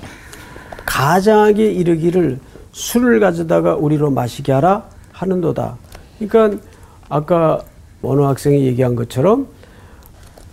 가장에게 0.86 1.72
이르기를 1.72 2.38
술을 2.72 3.20
가져다가 3.20 3.74
우리로 3.74 4.10
마시게 4.10 4.52
하라 4.52 4.88
하는도다. 5.12 5.76
그러니까 6.18 6.62
아까 7.08 7.62
원호 8.02 8.26
학생이 8.26 8.64
얘기한 8.66 8.94
것처럼 8.94 9.48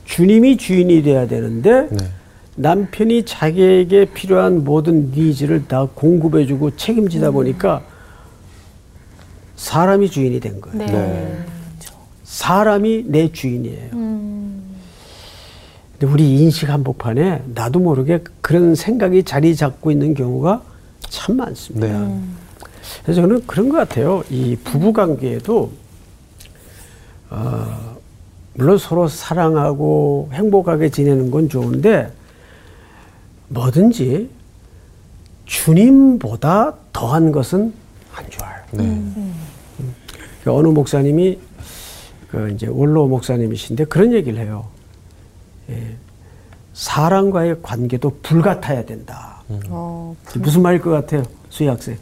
주님이 0.05 0.57
주인이 0.57 1.03
돼야 1.03 1.27
되는데 1.27 1.87
네. 1.89 1.97
남편이 2.55 3.25
자기에게 3.25 4.05
필요한 4.13 4.63
모든 4.63 5.11
needs를 5.11 5.67
다 5.67 5.87
공급해주고 5.93 6.75
책임지다 6.75 7.31
보니까 7.31 7.81
사람이 9.55 10.09
주인이 10.09 10.39
된 10.39 10.61
거예요. 10.61 10.77
네. 10.77 10.85
네. 10.85 11.45
사람이 12.23 13.05
내 13.07 13.31
주인이에요. 13.31 13.89
근데 13.91 14.63
우리 16.01 16.41
인식 16.41 16.69
한복판에 16.69 17.43
나도 17.53 17.79
모르게 17.79 18.23
그런 18.41 18.75
생각이 18.75 19.23
자리 19.23 19.55
잡고 19.55 19.91
있는 19.91 20.13
경우가 20.13 20.61
참 21.09 21.37
많습니다. 21.37 21.87
네. 21.87 22.19
그래서 23.03 23.21
저는 23.21 23.45
그런 23.47 23.69
것 23.69 23.77
같아요. 23.77 24.23
이 24.29 24.57
부부 24.63 24.93
관계에도 24.93 25.71
어, 27.29 27.95
물론 28.53 28.77
서로 28.77 29.07
사랑하고 29.07 30.29
행복하게 30.33 30.89
지내는 30.89 31.31
건 31.31 31.49
좋은데 31.49 32.11
뭐든지 33.53 34.29
주님보다 35.45 36.73
더한 36.91 37.31
것은 37.31 37.73
안 38.15 38.29
좋아요. 38.29 38.61
네. 38.71 39.01
그 40.43 40.51
어느 40.51 40.67
목사님이 40.67 41.39
그 42.29 42.49
이제 42.51 42.67
원로 42.67 43.07
목사님이신데 43.07 43.85
그런 43.85 44.11
얘기를 44.13 44.39
해요. 44.39 44.67
예, 45.69 45.95
사람과의 46.73 47.61
관계도 47.61 48.17
불 48.23 48.41
같아야 48.41 48.83
된다. 48.83 49.43
어, 49.69 50.15
무슨 50.35 50.61
말일 50.63 50.81
것 50.81 50.89
같아요, 50.89 51.23
수희 51.49 51.67
학생? 51.67 51.97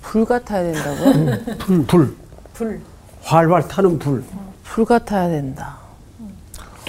불 0.00 0.24
같아야 0.24 0.72
된다고요? 0.72 1.56
불, 1.58 1.86
불, 1.86 2.16
불. 2.54 2.80
활활 3.22 3.66
타는 3.66 3.98
불. 3.98 4.24
불 4.64 4.84
같아야 4.84 5.28
된다. 5.28 5.77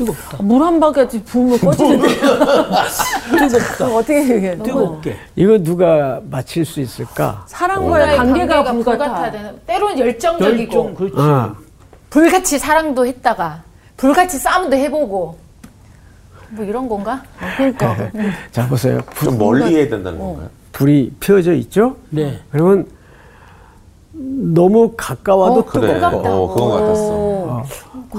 뜨겁다. 0.05 0.37
물 0.43 0.61
한 0.63 0.79
바가지 0.79 1.21
부으면 1.23 1.59
꺼지는데. 1.59 2.07
뜨겁다. 3.49 3.87
어떻게 3.87 4.21
얘기해? 4.35 4.57
뜨겁게. 4.57 5.15
이거 5.35 5.57
누가 5.57 6.21
맞힐 6.29 6.65
수 6.65 6.79
있을까? 6.79 7.43
사랑과의 7.47 8.17
관계가 8.17 8.71
불 8.71 8.83
같아. 8.83 9.05
같아야 9.11 9.31
되는 9.31 9.59
때로는 9.67 9.99
열정적이고 9.99 10.75
열정, 10.77 10.95
그렇지. 10.95 11.15
아, 11.17 11.55
불같이 12.09 12.57
사랑도 12.59 13.05
했다가 13.05 13.63
불같이 13.97 14.37
싸움도 14.39 14.75
해보고 14.77 15.37
뭐 16.51 16.65
이런 16.65 16.87
건가? 16.89 17.21
그러니까. 17.57 17.95
자 18.51 18.67
보세요. 18.67 18.99
불, 19.13 19.29
좀 19.29 19.37
멀리 19.37 19.75
해야 19.75 19.87
된다는 19.89 20.17
건가요? 20.17 20.49
불이 20.71 21.11
피어져 21.19 21.53
있죠? 21.53 21.97
네. 22.09 22.39
그러면 22.51 22.87
너무 24.11 24.93
가까워도 24.97 25.65
그래. 25.65 25.93
뜨겁고, 25.93 26.27
어, 26.27 26.47
그건 26.53 26.69
같았어. 26.71 27.09
어. 27.11 27.63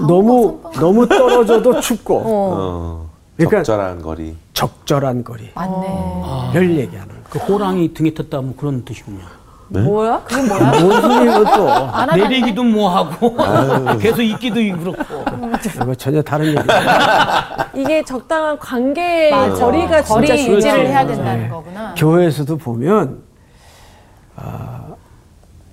너무 0.06 0.60
너무 0.78 1.06
떨어져도 1.08 1.80
춥고, 1.80 2.22
어. 2.24 3.10
그러니까- 3.36 3.58
적절한 3.62 4.02
거리. 4.02 4.36
적절한 4.54 5.24
거리. 5.24 5.50
맞네. 5.54 6.50
를 6.54 6.76
얘기하는 6.78 7.08
거. 7.08 7.20
그 7.30 7.38
호랑이 7.38 7.92
등에 7.94 8.12
탔다 8.14 8.40
뭐 8.40 8.54
그런 8.56 8.84
뜻이군요. 8.84 9.20
뭐야? 9.68 10.20
그건 10.24 10.48
뭐야? 10.48 10.80
뭔 10.80 11.00
소리예요 11.00 11.44
또? 11.54 11.68
내리기도 12.16 12.64
뭐하고 12.64 13.36
계속 14.00 14.20
있기도 14.22 14.56
그렇고. 14.78 15.24
이거 15.76 15.94
전혀 15.94 16.20
다른 16.22 16.46
얘기예요. 16.46 16.64
이게 17.74 18.04
적당한 18.04 18.58
관계의 18.58 19.30
맞아. 19.30 19.64
거리가 19.64 20.02
거리 20.02 20.26
진짜 20.26 20.52
유지를. 20.52 20.86
해야 20.88 21.06
된다는 21.06 21.48
거구나. 21.48 21.94
교회에서도 21.96 22.56
보면 22.56 23.22
아, 24.36 24.79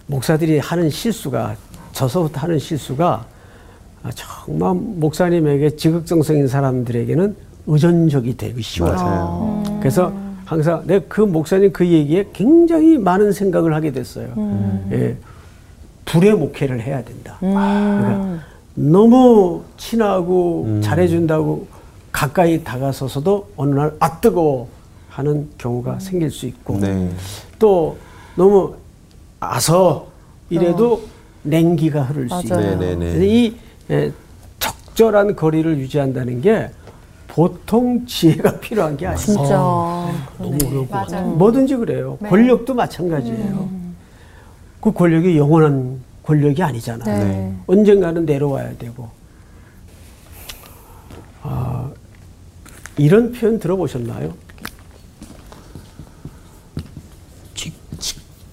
목사들이 0.07 0.59
하는 0.59 0.89
실수가 0.89 1.55
저서부터 1.91 2.39
하는 2.41 2.59
실수가 2.59 3.25
아, 4.03 4.09
정말 4.15 4.75
목사님에게 4.75 5.75
지극정성인 5.75 6.47
사람들에게는 6.47 7.35
의존적이 7.65 8.37
되기 8.37 8.61
쉬워요. 8.61 8.93
맞아요. 8.93 9.63
그래서 9.79 10.13
항상 10.45 10.83
내가 10.85 11.05
그 11.09 11.21
목사님 11.21 11.73
그 11.73 11.85
얘기에 11.85 12.29
굉장히 12.31 12.97
많은 12.97 13.33
생각을 13.33 13.73
하게 13.73 13.91
됐어요. 13.91 14.27
예, 14.91 15.17
불의 16.05 16.35
목회를 16.35 16.81
해야 16.81 17.03
된다. 17.03 17.35
그러니까 17.41 18.39
너무 18.75 19.63
친하고 19.75 20.79
잘해준다고 20.81 21.67
가까이 22.13 22.63
다가서서도 22.63 23.49
어느 23.57 23.75
날 23.75 23.93
아 23.99 24.21
뜨거 24.21 24.67
하는 25.09 25.49
경우가 25.57 25.99
생길 25.99 26.29
수 26.31 26.45
있고 26.45 26.79
네. 26.79 27.09
또 27.59 27.97
너무 28.35 28.75
아서 29.39 30.07
이래도 30.49 31.03
냉기가 31.43 32.01
흐를 32.03 32.29
수 32.29 32.39
있고 32.45 32.55
맞아요. 32.55 32.69
네네네. 32.79 32.97
그래서 33.13 33.23
이 33.23 33.55
예, 33.89 34.11
적절한 34.59 35.35
거리를 35.35 35.77
유지한다는 35.79 36.41
게 36.41 36.69
보통 37.27 38.05
지혜가 38.05 38.59
필요한 38.59 38.97
게 38.97 39.07
아니에요. 39.07 39.17
진짜. 39.25 39.57
너무 39.57 40.57
어려울 40.65 40.87
것 40.87 40.91
같아요. 40.91 41.21
맞아요. 41.21 41.35
뭐든지 41.35 41.75
그래요. 41.75 42.17
권력도 42.27 42.73
마찬가지예요. 42.73 43.69
그 44.81 44.91
권력이 44.91 45.37
영원한 45.37 45.99
권력이 46.23 46.61
아니잖아요. 46.61 47.23
네. 47.25 47.53
언젠가는 47.67 48.25
내려와야 48.25 48.75
되고. 48.77 49.09
아, 51.43 51.89
이런 52.97 53.31
표현 53.31 53.59
들어보셨나요? 53.59 54.33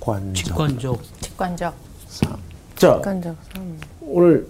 관적. 0.05 0.35
직관적. 0.35 0.99
직관적. 1.21 1.75
자, 2.77 2.95
객관적 2.97 3.37
삶. 3.55 3.81
오늘 4.03 4.47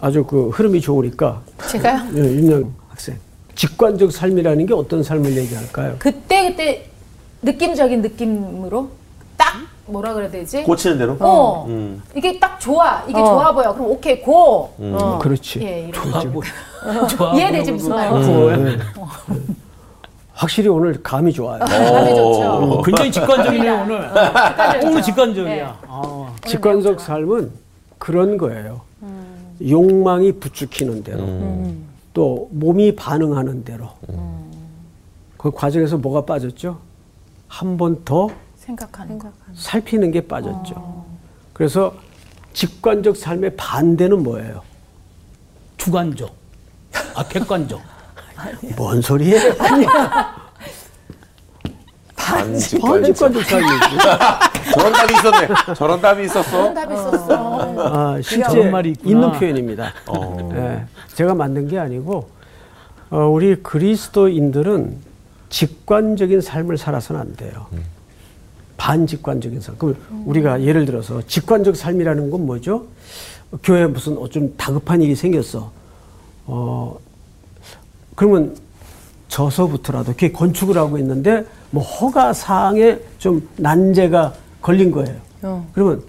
아주 0.00 0.24
그 0.24 0.48
흐름이 0.48 0.80
좋으니까 0.80 1.42
제가요? 1.68 2.08
예, 2.16 2.20
윤영 2.20 2.72
학생. 2.88 3.18
직관적 3.54 4.10
삶이라는 4.10 4.64
게 4.64 4.72
어떤 4.72 5.02
삶을 5.02 5.36
얘기할까요? 5.36 5.96
그때 5.98 6.48
그때 6.48 6.90
느낌적인 7.42 8.00
느낌으로 8.00 8.88
딱 9.36 9.56
뭐라 9.84 10.14
그래야 10.14 10.30
되지? 10.30 10.62
꽂히는 10.62 10.96
대로? 10.96 11.16
어. 11.20 11.66
음. 11.68 12.02
이게 12.14 12.38
딱 12.38 12.58
좋아. 12.58 13.04
이게 13.06 13.20
어. 13.20 13.24
좋아 13.24 13.52
보여. 13.52 13.74
그럼 13.74 13.90
오케이 13.90 14.22
고. 14.22 14.72
어. 14.78 15.18
그렇지. 15.20 15.60
예, 15.62 15.88
이런. 15.88 15.92
좋아하고. 15.92 16.42
좋아하고. 17.08 17.38
이해되지 17.38 17.72
무슨 17.72 17.90
말인지. 17.90 18.30
네. 18.62 18.78
확실히 20.40 20.68
오늘 20.70 21.02
감이 21.02 21.34
좋아요. 21.34 21.58
감이 21.58 22.08
좋죠. 22.08 22.40
어, 22.50 22.82
굉장히 22.82 23.12
직관적이네요 23.12 23.74
오늘. 23.84 24.10
너무 24.80 25.02
직관적이야. 25.02 25.54
네. 25.54 25.62
아, 25.86 26.34
직관적 26.46 26.98
삶은 26.98 27.50
그런 27.98 28.38
거예요. 28.38 28.80
욕망이 29.62 30.32
부추기는 30.32 31.02
대로, 31.02 31.26
또 32.14 32.48
몸이 32.52 32.96
반응하는 32.96 33.64
대로. 33.64 33.90
그 35.36 35.50
과정에서 35.50 35.98
뭐가 35.98 36.24
빠졌죠? 36.24 36.78
한 37.46 37.76
번 37.76 38.02
더 38.06 38.28
생각하는 38.56 39.18
거. 39.18 39.28
살피는 39.54 40.10
게 40.10 40.26
빠졌죠. 40.26 41.04
그래서 41.52 41.92
직관적 42.54 43.14
삶의 43.14 43.56
반대는 43.56 44.22
뭐예요? 44.22 44.62
주관적. 45.76 46.34
아 47.14 47.24
객관적. 47.28 47.78
뭔 48.76 49.00
소리예요? 49.00 49.54
반직관적. 52.16 52.80
반직관적 52.80 53.42
삶이지. 53.44 53.96
저런 54.74 54.92
답이 54.92 55.14
있었네. 55.14 55.74
저런 55.74 56.00
답이 56.00 56.24
있었어. 56.24 56.50
그런 56.50 56.74
답이 56.74 56.94
있었어. 56.94 57.74
아, 57.78 58.20
실제 58.22 58.48
그런 58.48 58.70
말이 58.70 58.90
있구나. 58.90 59.10
있는 59.10 59.32
표현입니다. 59.32 59.92
어. 60.06 60.50
예, 60.54 60.84
제가 61.14 61.34
만든 61.34 61.66
게 61.66 61.78
아니고 61.78 62.28
어, 63.10 63.26
우리 63.26 63.56
그리스도인들은 63.62 64.96
직관적인 65.48 66.40
삶을 66.40 66.78
살아서는 66.78 67.20
안 67.20 67.34
돼요. 67.36 67.66
반직관적인 68.76 69.60
삶. 69.60 69.76
그럼 69.76 69.96
우리가 70.26 70.62
예를 70.62 70.86
들어서 70.86 71.20
직관적 71.26 71.76
삶이라는 71.76 72.30
건 72.30 72.46
뭐죠? 72.46 72.86
교회에 73.62 73.86
무슨 73.86 74.16
어좀 74.16 74.54
다급한 74.56 75.02
일이 75.02 75.14
생겼어. 75.16 75.72
어, 76.46 76.96
그러면 78.20 78.54
저서부터라도 79.28 80.12
교회 80.18 80.30
건축을 80.30 80.76
하고 80.76 80.98
있는데 80.98 81.46
뭐 81.70 81.82
허가 81.82 82.34
사항에 82.34 82.98
좀 83.18 83.48
난제가 83.56 84.34
걸린 84.60 84.90
거예요. 84.90 85.16
어. 85.40 85.66
그러면 85.72 86.02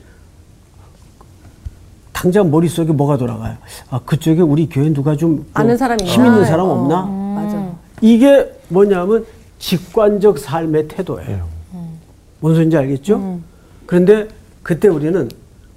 당장 2.11 2.51
머릿속에 2.51 2.91
뭐가 2.91 3.15
돌아가요? 3.15 3.55
아, 3.89 4.01
그쪽에 4.05 4.41
우리 4.41 4.67
교회 4.67 4.91
누가 4.91 5.15
좀 5.15 5.45
아는 5.53 5.69
뭐 5.69 5.77
사람이 5.77 6.03
힘 6.03 6.25
있는? 6.25 6.43
사람 6.43 6.67
어. 6.67 6.73
없나? 6.73 7.05
맞아. 7.05 7.71
이게 8.01 8.59
뭐냐면 8.67 9.25
직관적 9.59 10.37
삶의 10.37 10.89
태도예요. 10.89 11.47
뭔 12.41 12.55
소리인지 12.55 12.75
알겠죠? 12.75 13.39
그런데 13.85 14.27
그때 14.63 14.89
우리는 14.89 15.29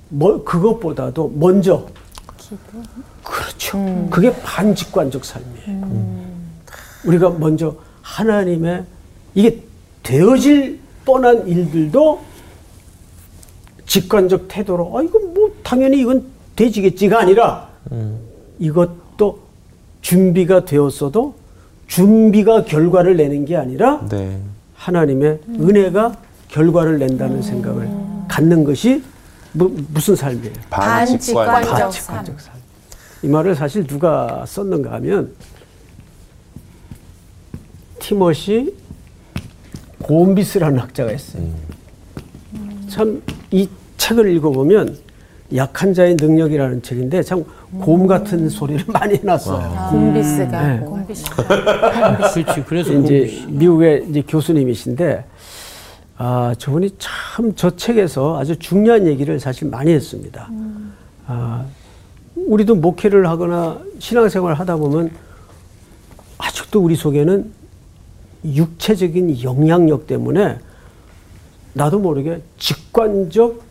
뭐 0.09 0.43
그것보다도 0.43 1.33
먼저 1.37 1.87
그렇죠. 3.23 4.09
그게 4.11 4.33
반직관적 4.43 5.25
삶이에요. 5.25 6.24
우리가 7.05 7.31
먼저 7.31 7.77
하나님의 8.03 8.85
이게 9.35 9.63
되어질 10.03 10.79
뻔한 11.05 11.47
일들도 11.47 12.21
직관적 13.87 14.49
태도로 14.49 14.99
아 14.99 15.03
이건 15.03 15.35
뭐 15.35 15.51
당연히 15.63 16.01
이건 16.01 16.25
되지겠지가 16.57 17.21
아니라 17.21 17.69
이것도 18.59 19.39
준비가 20.01 20.65
되었어도 20.65 21.35
준비가 21.87 22.65
결과를 22.65 23.17
내는 23.17 23.45
게 23.45 23.57
아니라 23.57 24.07
네. 24.09 24.39
하나님의 24.75 25.41
은혜가 25.49 26.17
결과를 26.49 26.99
낸다는 26.99 27.43
생각을 27.43 27.89
갖는 28.29 28.65
것이 28.65 29.03
무, 29.53 29.71
무슨 29.93 30.17
삶이에요? 30.17 30.53
반직관. 30.71 31.47
반직관. 31.47 31.77
반직관적 31.79 32.41
삶. 32.41 32.55
이 33.23 33.29
말을 33.29 33.55
사실 33.55 33.87
누가 33.87 34.45
썼는가 34.47 34.93
하면 34.93 35.33
티머시 38.09 38.75
곰비스라는 40.03 40.79
학자가 40.79 41.13
있어요. 41.13 41.43
참이 42.89 43.69
책을 43.97 44.29
읽어보면 44.37 44.99
약한 45.57 45.95
자의 45.95 46.15
능력이라는 46.17 46.83
책인데 46.83 47.23
참 47.23 47.45
곰 47.81 48.07
같은 48.07 48.49
소리를 48.49 48.85
많이 48.93 49.17
해놨어요. 49.17 49.89
곰비스가 49.91 50.63
네. 50.69 50.79
곰비스가 50.81 52.17
그렇지. 52.17 52.45
그래서 52.69 52.93
이제 52.93 53.45
미국의 53.49 54.07
이제 54.11 54.23
교수님이신데 54.23 55.25
아 56.19 56.55
저분이 56.57 56.91
참 56.99 57.53
저 57.57 57.75
책에서 57.75 58.39
아주 58.39 58.57
중요한 58.61 59.09
얘기를 59.09 59.41
사실 59.41 59.69
많이 59.69 59.91
했습니다. 59.93 60.49
아 61.27 61.65
우리도 62.37 62.77
목회를 62.77 63.27
하거나 63.29 63.81
신앙생활을 63.99 64.57
하다 64.61 64.77
보면 64.77 65.11
아직도 66.39 66.81
우리 66.81 66.95
속에는 66.95 67.64
육체적인 68.45 69.43
영향력 69.43 70.07
때문에 70.07 70.59
나도 71.73 71.99
모르게 71.99 72.43
직관적 72.59 73.63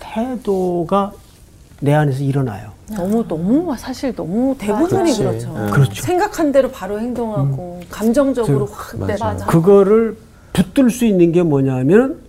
태도가 0.00 1.12
내 1.80 1.92
안에서 1.94 2.22
일어나요. 2.22 2.72
너무 2.90 3.26
너무 3.26 3.74
사실 3.78 4.14
너무 4.14 4.54
대부분이 4.58 4.88
그렇지. 4.88 5.18
그렇죠. 5.22 5.58
네. 5.58 5.70
그렇죠. 5.70 6.02
생각한 6.02 6.52
대로 6.52 6.70
바로 6.70 6.98
행동하고 7.00 7.80
감정적으로 7.90 8.66
확 8.66 8.98
맞아요. 8.98 9.06
내려가. 9.14 9.46
그거를 9.46 10.16
붙들 10.52 10.90
수 10.90 11.04
있는 11.04 11.32
게 11.32 11.42
뭐냐면 11.42 12.20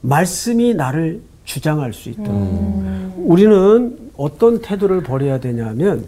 말씀이 0.00 0.74
나를 0.74 1.22
주장할 1.44 1.92
수 1.92 2.10
있도록. 2.10 3.14
우리는 3.16 3.98
어떤 4.16 4.60
태도를 4.60 5.02
버려야 5.02 5.40
되냐면 5.40 6.04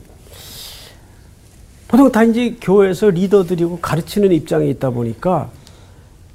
보통 1.90 2.12
다 2.12 2.22
이제 2.22 2.56
교회에서 2.60 3.10
리더들이고 3.10 3.80
가르치는 3.80 4.30
입장에 4.30 4.66
있다 4.66 4.90
보니까 4.90 5.50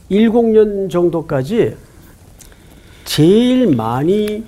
2010년 0.10 0.90
정도까지 0.90 1.78
제일 3.06 3.76
많이 3.76 4.46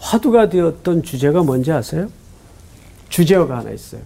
화두가 0.00 0.48
되었던 0.48 1.02
주제가 1.02 1.42
뭔지 1.42 1.72
아세요? 1.72 2.08
주제어가 3.08 3.58
하나 3.58 3.70
있어요. 3.70 4.02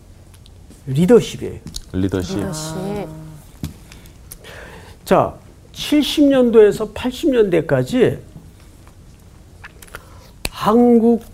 리더십이에요. 0.87 1.61
리더십. 1.93 2.39
자, 5.05 5.35
70년도에서 5.73 6.95
80년대까지 6.95 8.19
한국 10.51 11.25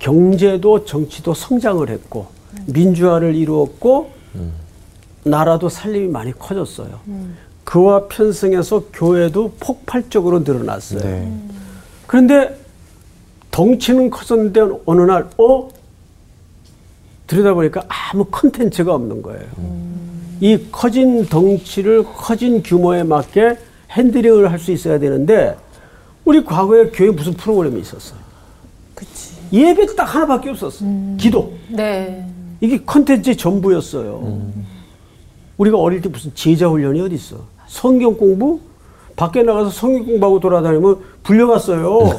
경제도 0.00 0.84
정치도 0.84 1.34
성장을 1.34 1.88
했고 1.88 2.26
민주화를 2.66 3.36
이루었고 3.36 4.10
나라도 5.22 5.68
살림이 5.68 6.08
많이 6.08 6.32
커졌어요. 6.36 6.98
그와 7.62 8.08
편승해서 8.08 8.86
교회도 8.92 9.52
폭발적으로 9.60 10.40
늘어났어요. 10.40 11.00
네. 11.00 11.32
그런데 12.08 12.58
덩치는 13.52 14.10
커졌는데 14.10 14.60
어느 14.86 15.02
날 15.02 15.28
어? 15.38 15.68
들여다보니까 17.28 17.84
아무 17.86 18.24
컨텐츠가 18.24 18.92
없는 18.92 19.22
거예요. 19.22 19.46
이 20.40 20.66
커진 20.72 21.26
덩치를 21.26 22.04
커진 22.04 22.62
규모에 22.62 23.04
맞게 23.04 23.58
핸들링을 23.90 24.50
할 24.50 24.58
수 24.58 24.72
있어야 24.72 24.98
되는데 24.98 25.56
우리 26.24 26.44
과거에 26.44 26.86
교회 26.90 27.10
무슨 27.10 27.34
프로그램이 27.34 27.80
있었어요? 27.80 28.18
그치. 28.94 29.34
예배 29.52 29.86
딱 29.96 30.04
하나밖에 30.14 30.50
없었어. 30.50 30.84
요 30.84 31.16
기도. 31.18 31.52
네. 31.68 32.26
이게 32.60 32.82
컨텐츠의 32.84 33.36
전부였어요. 33.36 34.50
우리가 35.56 35.78
어릴 35.78 36.00
때 36.00 36.08
무슨 36.08 36.32
제자 36.34 36.68
훈련이 36.68 37.00
어디 37.00 37.14
있어? 37.14 37.36
성경 37.66 38.16
공부? 38.16 38.60
밖에 39.16 39.42
나가서 39.42 39.70
성경 39.70 40.06
공부하고 40.06 40.40
돌아다니면 40.40 40.98
불려갔어요. 41.22 42.18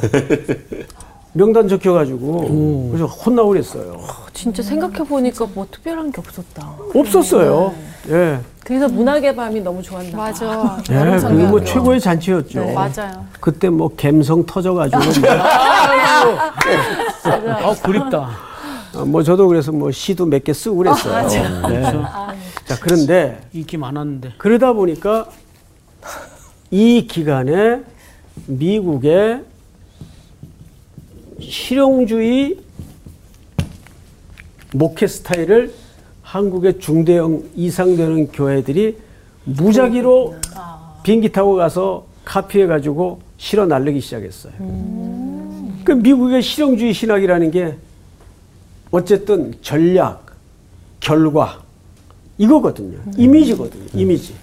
명단 1.34 1.66
적혀가지고 1.68 2.88
그래서 2.90 3.06
혼나고 3.06 3.50
그랬어요. 3.50 4.00
진짜 4.34 4.62
생각해 4.62 4.98
보니까 5.04 5.46
뭐 5.54 5.66
특별한 5.70 6.12
게 6.12 6.20
없었다. 6.20 6.74
없었어요. 6.94 7.72
예. 8.10 8.38
그래서 8.64 8.88
문학의 8.88 9.34
밤이 9.34 9.60
너무 9.60 9.82
좋았나 9.82 10.10
봐. 10.10 10.16
맞아. 10.24 10.78
예, 10.90 11.18
그게 11.20 11.44
뭐. 11.46 11.64
최고의 11.64 12.00
잔치였죠. 12.00 12.60
네, 12.60 12.74
맞아요. 12.74 13.24
그때 13.40 13.68
뭐 13.70 13.90
감성 13.96 14.44
터져가지고 14.46 15.00
아, 17.24 17.74
그립다. 17.82 18.30
뭐, 18.94 19.04
뭐 19.06 19.22
저도 19.22 19.48
그래서 19.48 19.72
뭐 19.72 19.90
시도 19.90 20.26
몇 20.26 20.44
개 20.44 20.52
쓰고 20.52 20.76
그랬어요. 20.76 21.28
네. 21.68 21.82
자 22.66 22.76
그런데 22.80 23.40
인기 23.52 23.76
많았는데. 23.78 24.34
그러다 24.38 24.72
보니까 24.74 25.26
이 26.70 27.06
기간에 27.06 27.80
미국의 28.46 29.42
실용주의 31.42 32.58
목회 34.72 35.06
스타일을 35.06 35.72
한국의 36.22 36.78
중대형 36.78 37.44
이상 37.56 37.96
되는 37.96 38.28
교회들이 38.28 38.96
무작위로 39.44 40.36
비행기 41.02 41.30
타고 41.32 41.54
가서 41.54 42.06
카피해 42.24 42.66
가지고 42.66 43.20
실어 43.36 43.66
날리기 43.66 44.00
시작했어요. 44.00 44.52
그 45.84 45.92
미국의 45.92 46.42
실용주의 46.42 46.94
신학이라는 46.94 47.50
게 47.50 47.76
어쨌든 48.90 49.54
전략, 49.62 50.26
결과 51.00 51.60
이거거든요. 52.38 52.98
이미지거든요. 53.16 53.84
이미지. 53.94 54.34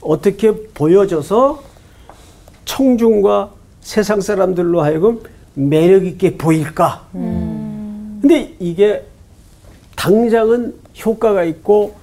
어떻게 0.00 0.52
보여져서 0.52 1.62
청중과 2.64 3.50
세상 3.80 4.20
사람들로 4.20 4.80
하여금 4.80 5.20
매력 5.54 6.06
있게 6.06 6.36
보일까? 6.36 7.06
근데 7.12 8.54
이게 8.58 9.04
당장은 9.96 10.74
효과가 11.04 11.44
있고 11.44 11.94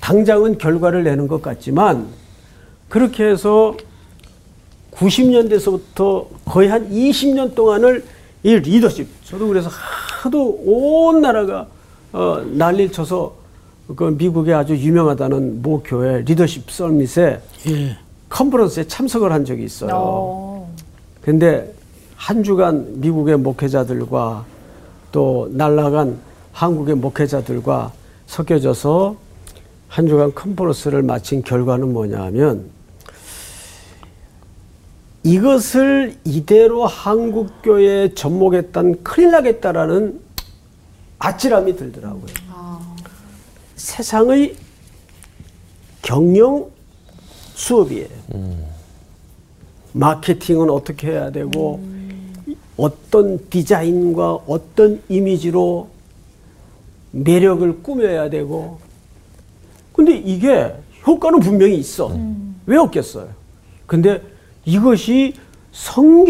당장은 0.00 0.58
결과를 0.58 1.04
내는 1.04 1.28
것 1.28 1.42
같지만 1.42 2.06
그렇게 2.88 3.24
해서 3.24 3.76
90년대서부터 4.92 6.26
거의 6.44 6.68
한 6.68 6.88
20년 6.90 7.54
동안을 7.54 8.04
이 8.42 8.54
리더십 8.54 9.08
저도 9.24 9.48
그래서 9.48 9.68
하도 9.68 10.60
온 10.64 11.20
나라가 11.20 11.66
어, 12.12 12.42
난리를 12.52 12.92
쳐서 12.92 13.34
그 13.94 14.04
미국에 14.16 14.52
아주 14.52 14.76
유명하다는 14.76 15.62
모 15.62 15.82
교회 15.82 16.22
리더십 16.22 16.70
서밋에 16.70 17.40
예. 17.68 17.98
컨퍼런스에 18.28 18.88
참석을 18.88 19.32
한 19.32 19.44
적이 19.44 19.64
있어요. 19.64 19.90
어. 19.94 20.74
근데 21.20 21.72
한 22.16 22.42
주간 22.42 23.00
미국의 23.00 23.36
목회자들과 23.38 24.44
또 25.12 25.48
날라간 25.52 26.18
한국의 26.52 26.96
목회자들과 26.96 27.92
섞여져서 28.26 29.16
한 29.88 30.08
주간 30.08 30.34
컨퍼런스를 30.34 31.02
마친 31.02 31.42
결과는 31.42 31.92
뭐냐 31.92 32.20
하면 32.24 32.70
이것을 35.22 36.16
이대로 36.24 36.86
한국교회에 36.86 38.14
접목했단 38.14 39.02
큰일 39.02 39.30
나겠다라는 39.32 40.20
아찔함이 41.18 41.76
들더라고요. 41.76 42.26
세상의 43.76 44.56
경영 46.02 46.70
수업이에요. 47.54 48.08
마케팅은 49.92 50.70
어떻게 50.70 51.08
해야 51.08 51.30
되고 51.30 51.95
어떤 52.76 53.38
디자인과 53.48 54.40
어떤 54.46 55.00
이미지로 55.08 55.88
매력을 57.12 57.82
꾸며야 57.82 58.28
되고 58.30 58.78
근데 59.92 60.16
이게 60.16 60.74
효과는 61.06 61.38
분명히 61.40 61.76
있어. 61.78 62.12
왜 62.66 62.76
없겠어요? 62.76 63.28
근데 63.86 64.20
이것이 64.64 65.34
성경적인 65.72 66.26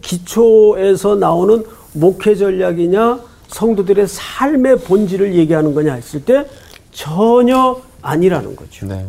기초에서 0.00 1.16
나오는 1.16 1.62
목회 1.92 2.34
전략이냐 2.34 3.20
성도들의 3.48 4.08
삶의 4.08 4.78
본질을 4.80 5.34
얘기하는 5.34 5.74
거냐 5.74 5.92
했을 5.94 6.24
때 6.24 6.46
전혀 6.92 7.78
아니라는 8.00 8.56
거죠. 8.56 8.86
네. 8.86 9.04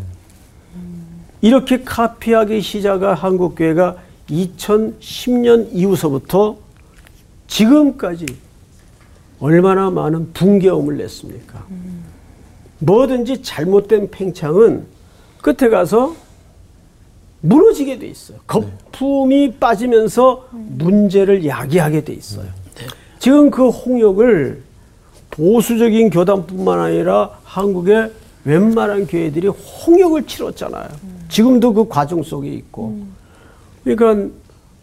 이렇게 1.41 1.84
카피하기 1.84 2.62
시작한 2.62 3.15
한국 3.15 3.56
교회가 3.56 3.95
2010년 4.32 5.70
이후서부터 5.74 6.58
지금까지 7.48 8.26
얼마나 9.39 9.89
많은 9.89 10.32
붕괴음을 10.34 10.98
냈습니까? 10.98 11.65
뭐든지 12.80 13.41
잘못된 13.41 14.10
팽창은 14.10 14.86
끝에 15.41 15.70
가서 15.70 16.15
무너지게 17.41 18.00
돼 18.00 18.08
있어요. 18.08 18.38
거품이 18.48 19.56
빠지면서 19.60 20.48
문제를 20.52 21.46
야기하게 21.46 22.04
돼 22.04 22.13
있어요. 22.13 22.48
지금 23.20 23.50
그 23.52 23.70
홍역을 23.70 24.62
보수적인 25.32 26.10
교단뿐만 26.12 26.80
아니라 26.80 27.39
한국의 27.44 28.12
웬만한 28.46 29.08
교회들이 29.08 29.48
홍역을 29.48 30.26
치렀잖아요. 30.28 30.88
지금도 31.30 31.74
그 31.74 31.88
과정 31.88 32.22
속에 32.24 32.50
있고. 32.50 33.00
그러니까 33.84 34.30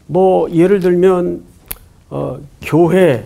뭐 0.06 0.50
예를 0.50 0.80
들면 0.80 1.42
어, 2.10 2.38
교회 2.62 3.24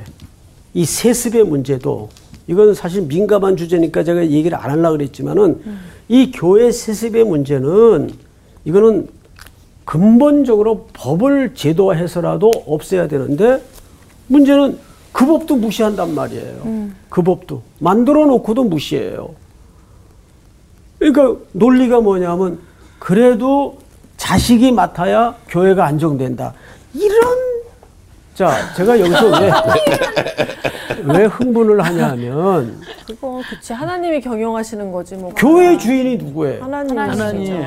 이 0.74 0.84
세습의 0.84 1.44
문제도 1.44 2.08
이건 2.46 2.74
사실 2.74 3.02
민감한 3.02 3.56
주제니까 3.56 4.02
제가 4.02 4.26
얘기를 4.26 4.56
안 4.58 4.70
하려고 4.70 4.96
그랬지만은 4.96 5.60
이 6.08 6.32
교회 6.32 6.72
세습의 6.72 7.24
문제는 7.24 8.10
이거는 8.64 9.08
근본적으로 9.84 10.88
법을 10.92 11.54
제도화해서라도 11.54 12.50
없애야 12.66 13.08
되는데 13.08 13.62
문제는 14.26 14.78
그 15.12 15.26
법도 15.26 15.56
무시한단 15.56 16.14
말이에요. 16.14 16.88
그 17.08 17.22
법도 17.22 17.62
만들어 17.78 18.26
놓고도 18.26 18.64
무시해요. 18.64 19.34
그러니까 20.98 21.36
논리가 21.52 22.00
뭐냐면 22.00 22.58
그래도 22.98 23.78
자식이 24.26 24.70
맡아야 24.70 25.34
교회가 25.48 25.84
안정된다. 25.84 26.54
이런 26.94 27.36
자 28.36 28.72
제가 28.76 29.00
여기서 29.00 29.26
왜, 29.40 29.50
왜 31.18 31.24
흥분을 31.24 31.84
하냐면 31.84 32.80
그거 33.04 33.42
그치 33.50 33.72
하나님이 33.72 34.20
경영하시는 34.20 34.92
거지 34.92 35.16
뭐. 35.16 35.34
교회 35.34 35.76
주인이 35.76 36.18
누구예요? 36.18 36.62
하나님 36.62 36.96
하나님. 36.96 37.64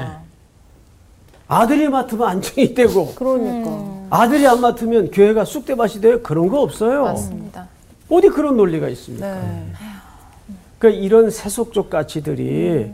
아들이 1.50 1.90
맡으면 1.90 2.26
안정이 2.26 2.74
되고 2.74 3.14
그러니까. 3.16 4.08
아들이 4.10 4.48
안 4.48 4.62
맡으면 4.62 5.12
교회가 5.12 5.44
쑥대밭이 5.44 6.00
돼요? 6.00 6.22
그런 6.22 6.48
거 6.48 6.62
없어요. 6.62 7.04
맞습니다. 7.04 7.68
어디 8.10 8.30
그런 8.30 8.56
논리가 8.56 8.88
있습니까? 8.90 9.36
네. 9.42 9.74
그러니까 10.80 11.04
이런 11.04 11.30
세속적 11.30 11.90
가치들이 11.90 12.90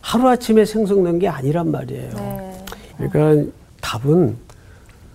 하루아침에 0.00 0.64
생성된 0.64 1.18
게 1.18 1.28
아니란 1.28 1.70
말이에요. 1.70 2.10
네. 2.14 2.53
그러니까 2.98 3.50
답은 3.80 4.36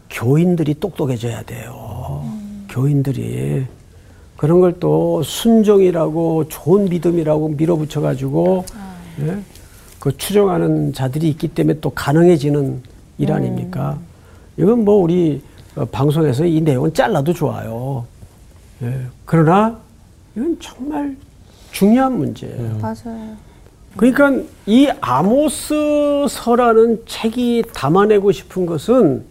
교인들이 0.10 0.74
똑똑해져야 0.76 1.44
돼요. 1.44 2.24
교인들이 2.70 3.66
그런 4.38 4.60
걸 4.62 4.80
또 4.80 5.22
순종이라고 5.24 6.48
좋은 6.48 6.86
믿음이라고 6.86 7.50
밀어붙여 7.50 8.02
가지고 8.02 8.64
예? 9.22 9.38
그 10.00 10.16
추정하는 10.18 10.94
자들이 10.94 11.28
있기 11.30 11.50
때문에 11.50 11.80
또 11.82 11.90
가능해지는 11.90 12.82
일 13.18 13.32
아닙니까? 13.34 14.00
이건 14.58 14.86
뭐 14.86 14.96
우리 14.96 15.42
어, 15.76 15.84
방송에서 15.86 16.46
이 16.46 16.62
내용은 16.62 16.94
잘라도 16.94 17.34
좋아요. 17.34 18.06
예. 18.82 18.98
그러나 19.26 19.78
이건 20.36 20.58
정말 20.62 21.18
중요한 21.72 22.18
문제예요. 22.18 22.78
맞아요. 22.82 23.36
그러니까 24.00 24.32
이 24.66 24.88
아모스서라는 25.02 27.02
책이 27.06 27.64
담아내고 27.74 28.32
싶은 28.32 28.66
것은 28.66 29.26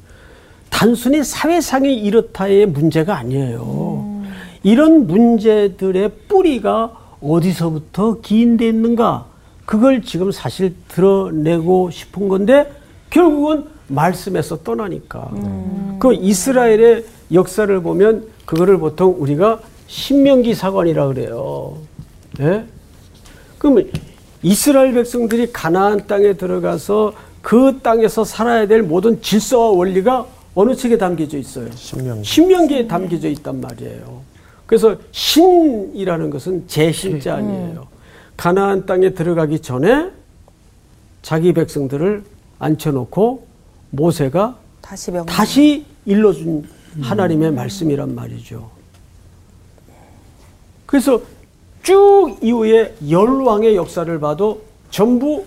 단순히 0.69 1.25
사회상이 1.25 1.97
이렇다의 1.97 2.67
문제가 2.67 3.17
아니에요. 3.17 4.25
이런 4.63 5.07
문제들의 5.07 6.11
뿌리가 6.29 6.93
어디서부터 7.23 8.21
기인돼 8.21 8.69
있는가? 8.69 9.25
그걸 9.65 10.03
지금 10.03 10.31
사실 10.31 10.75
드러내고 10.89 11.91
싶은 11.91 12.29
건데 12.29 12.71
결국은 13.09 13.65
말씀에서 13.87 14.59
떠나니까. 14.59 15.31
그 15.99 16.13
이스라엘의 16.13 17.07
역사를 17.33 17.81
보면 17.81 18.27
그거를 18.45 18.77
보통 18.77 19.17
우리가 19.19 19.61
신명기 19.87 20.55
사관이라 20.55 21.07
그래요. 21.07 21.79
예? 22.41 22.67
그러면 23.57 23.91
이스라엘 24.43 24.95
백성들이 24.95 25.53
가나안 25.53 26.07
땅에 26.07 26.35
들어가서 26.35 27.15
그 27.43 27.81
땅에서 27.83 28.25
살아야 28.25 28.67
될 28.67 28.83
모든 28.83 29.21
질서와 29.21 29.71
원리가 29.71 30.27
어느 30.55 30.75
책에 30.75 30.99
담겨져 30.99 31.39
있어요? 31.39 31.71
신명기. 31.75 32.25
신명기에 32.25 32.87
담겨져 32.87 33.29
있단 33.29 33.61
말이에요. 33.61 34.23
그래서 34.67 34.97
신이라는 35.13 36.31
것은 36.31 36.67
제신자 36.69 37.37
아니에요. 37.37 37.87
가나안 38.37 38.87
땅에 38.87 39.11
들어가기 39.15 39.61
전에 39.61 40.11
자기 41.23 41.53
백성들을 41.53 42.23
앉혀놓고 42.59 43.47
모세가 43.91 44.59
다시 44.81 45.11
명. 45.11 45.27
다시 45.27 45.85
일러준 46.05 46.69
하나님의 47.01 47.53
말씀이란 47.53 48.15
말이죠. 48.15 48.71
그래서 50.87 51.21
쭉 51.83 52.37
이후에 52.43 52.95
열왕의 53.09 53.77
역사를 53.77 54.19
봐도 54.21 54.63
전부 54.91 55.45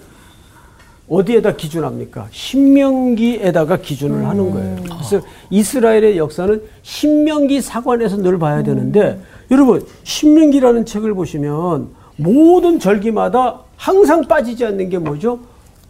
어디에다 1.10 1.56
기준합니까? 1.58 2.28
신명기에다가 2.32 3.78
기준을 3.78 4.26
하는 4.28 4.52
거예요. 4.52 4.78
그래서 4.84 5.26
이스라엘의 5.50 6.18
역사는 6.18 6.62
신명기 6.84 7.62
사관에서 7.62 8.18
늘 8.18 8.40
봐야 8.40 8.64
되는데 8.64 9.22
여러분 9.52 9.86
신명기라는 10.04 10.86
책을 10.86 11.14
보시면 11.14 11.90
모든 12.16 12.80
절기마다 12.80 13.60
항상 13.76 14.22
빠지지 14.26 14.66
않는 14.66 14.90
게 14.90 15.00
뭐죠? 15.00 15.40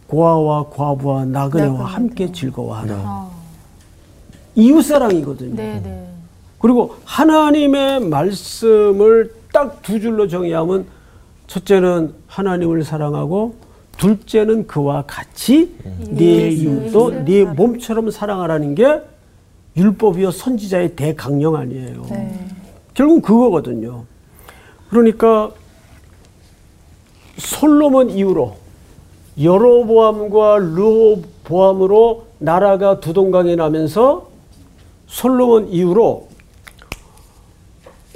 고아와 0.08 0.70
과부와 0.70 1.26
나그네와 1.26 1.86
함께 1.86 2.32
즐거워하라. 2.32 3.30
이웃사랑이거든요. 4.56 5.56
네, 5.56 5.82
네. 5.84 6.08
그리고 6.60 6.96
하나님의 7.06 8.02
말씀을 8.02 9.34
딱 9.52 9.82
두 9.82 10.00
줄로 10.00 10.28
정의하면 10.28 10.86
첫째는 11.48 12.14
하나님을 12.28 12.84
사랑하고 12.84 13.56
둘째는 13.98 14.68
그와 14.68 15.04
같이 15.06 15.76
네 16.10 16.50
이웃도 16.50 17.26
네 17.26 17.44
몸처럼 17.44 18.10
사랑하라는 18.10 18.76
게 18.76 19.02
율법이요 19.76 20.32
선지자의 20.32 20.96
대강령 20.96 21.56
아니에요. 21.56 22.06
네. 22.10 22.48
결국 22.94 23.22
그거거든요. 23.22 24.06
그러니까 24.90 25.52
솔로몬 27.38 28.10
이후로 28.10 28.58
여로보암과 29.42 30.58
르호보암으로 30.58 32.26
나라가 32.40 33.00
두동강이 33.00 33.56
나면서 33.56 34.30
솔로몬 35.08 35.68
이후로 35.70 36.28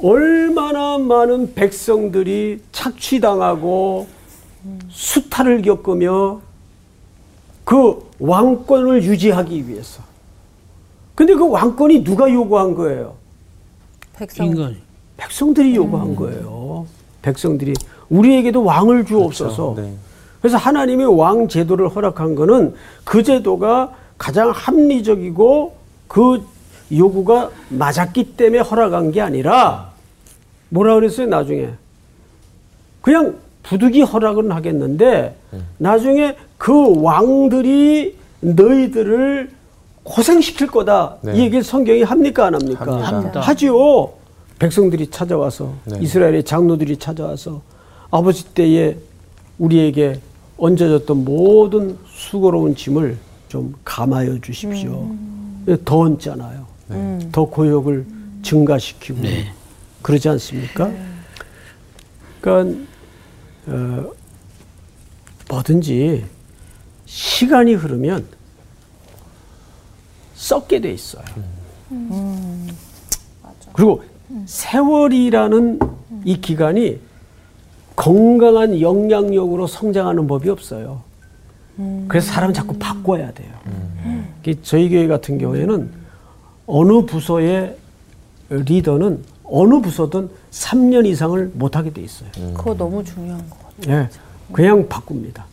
얼마나 0.02 0.98
많은 0.98 1.54
백성들이 1.54 2.62
착취당하고 2.72 4.08
수탈을 4.90 5.62
겪으며 5.62 6.42
그 7.64 8.10
왕권을 8.20 9.04
유지하기 9.04 9.68
위해서. 9.68 10.04
근데 11.16 11.34
그 11.34 11.48
왕권이 11.48 12.04
누가 12.04 12.32
요구한 12.32 12.76
거예요? 12.76 13.16
백성. 14.16 14.76
백성들이 15.18 15.76
요구한 15.76 16.16
거예요. 16.16 16.86
백성들이 17.22 17.74
우리에게도 18.10 18.64
왕을 18.64 19.06
주옵소서. 19.06 19.74
그렇죠. 19.74 19.82
네. 19.82 19.96
그래서 20.42 20.58
하나님이 20.58 21.06
왕 21.06 21.48
제도를 21.48 21.90
허락한 21.90 22.36
거는 22.36 22.76
그 23.04 23.24
제도가 23.24 23.94
가장 24.18 24.52
합리적이고 24.52 25.74
그 26.08 26.46
요구가 26.92 27.50
맞았기 27.70 28.36
때문에 28.36 28.62
허락한 28.62 29.12
게 29.12 29.22
아니라 29.22 29.92
뭐라 30.70 30.96
그랬어요 30.96 31.28
나중에 31.28 31.70
그냥 33.02 33.36
부득이 33.64 34.02
허락은 34.02 34.52
하겠는데 34.52 35.36
나중에 35.78 36.36
그 36.58 37.02
왕들이 37.02 38.16
너희들을 38.42 39.50
고생시킬 40.04 40.68
거다. 40.68 41.18
네. 41.22 41.36
이 41.36 41.40
얘기를 41.42 41.64
성경이 41.64 42.04
합니까 42.04 42.46
안 42.46 42.54
합니까? 42.54 42.86
합니다. 42.86 43.08
합니다. 43.08 43.40
하지요. 43.42 44.14
백성들이 44.60 45.08
찾아와서 45.08 45.74
네. 45.86 45.98
이스라엘의 46.02 46.44
장로들이 46.44 46.98
찾아와서 46.98 47.62
아버지 48.12 48.46
때에 48.54 48.98
우리에게 49.58 50.20
얹어졌던 50.58 51.26
모든 51.26 51.98
수고로운 52.08 52.76
짐을 52.76 53.18
좀 53.50 53.74
감하여 53.84 54.40
주십시오. 54.42 55.10
더 55.84 56.00
얹잖아요. 56.00 56.65
더 57.32 57.46
고역을 57.46 58.06
증가시키고 58.44 59.20
그러지 60.02 60.30
않습니까? 60.30 60.92
그러니까 62.42 62.86
어, 63.68 64.12
뭐든지 65.50 66.26
시간이 67.06 67.74
흐르면 67.74 68.28
썩게 70.36 70.82
돼 70.82 70.92
있어요. 70.92 71.24
그리고 73.74 74.04
세월이라는 74.46 75.80
이 76.24 76.40
기간이 76.42 77.00
건강한 77.96 78.80
영향력으로 78.80 79.66
성장하는 79.68 80.28
법이 80.28 80.50
없어요. 80.50 81.02
그래서 82.08 82.32
사람은 82.32 82.54
자꾸 82.54 82.78
바꿔야 82.78 83.32
돼요. 83.34 83.52
그 84.44 84.62
저희 84.62 84.90
교회 84.90 85.08
같은 85.08 85.38
경우에는 85.38 86.05
어느 86.68 87.06
부서의 87.06 87.78
리더는 88.50 89.24
어느 89.44 89.80
부서든 89.82 90.30
3년 90.52 91.06
이상을 91.06 91.52
못하게 91.54 91.92
돼 91.94 92.02
있어요. 92.02 92.30
그거 92.56 92.74
너무 92.76 93.04
중요한 93.04 93.48
것 93.50 93.58
같아요. 93.78 93.96
예, 94.04 94.10
그냥 94.52 94.88
바꿉니다. 94.88 95.46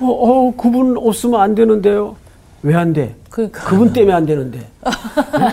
어, 0.00 0.06
어, 0.06 0.56
그분 0.56 0.96
없으면 0.96 1.40
안 1.40 1.54
되는데요. 1.54 2.16
왜 2.62 2.74
안 2.74 2.92
돼? 2.92 3.14
그러니까. 3.30 3.64
그분 3.64 3.92
때문에 3.92 4.12
안 4.14 4.26
되는데. 4.26 4.68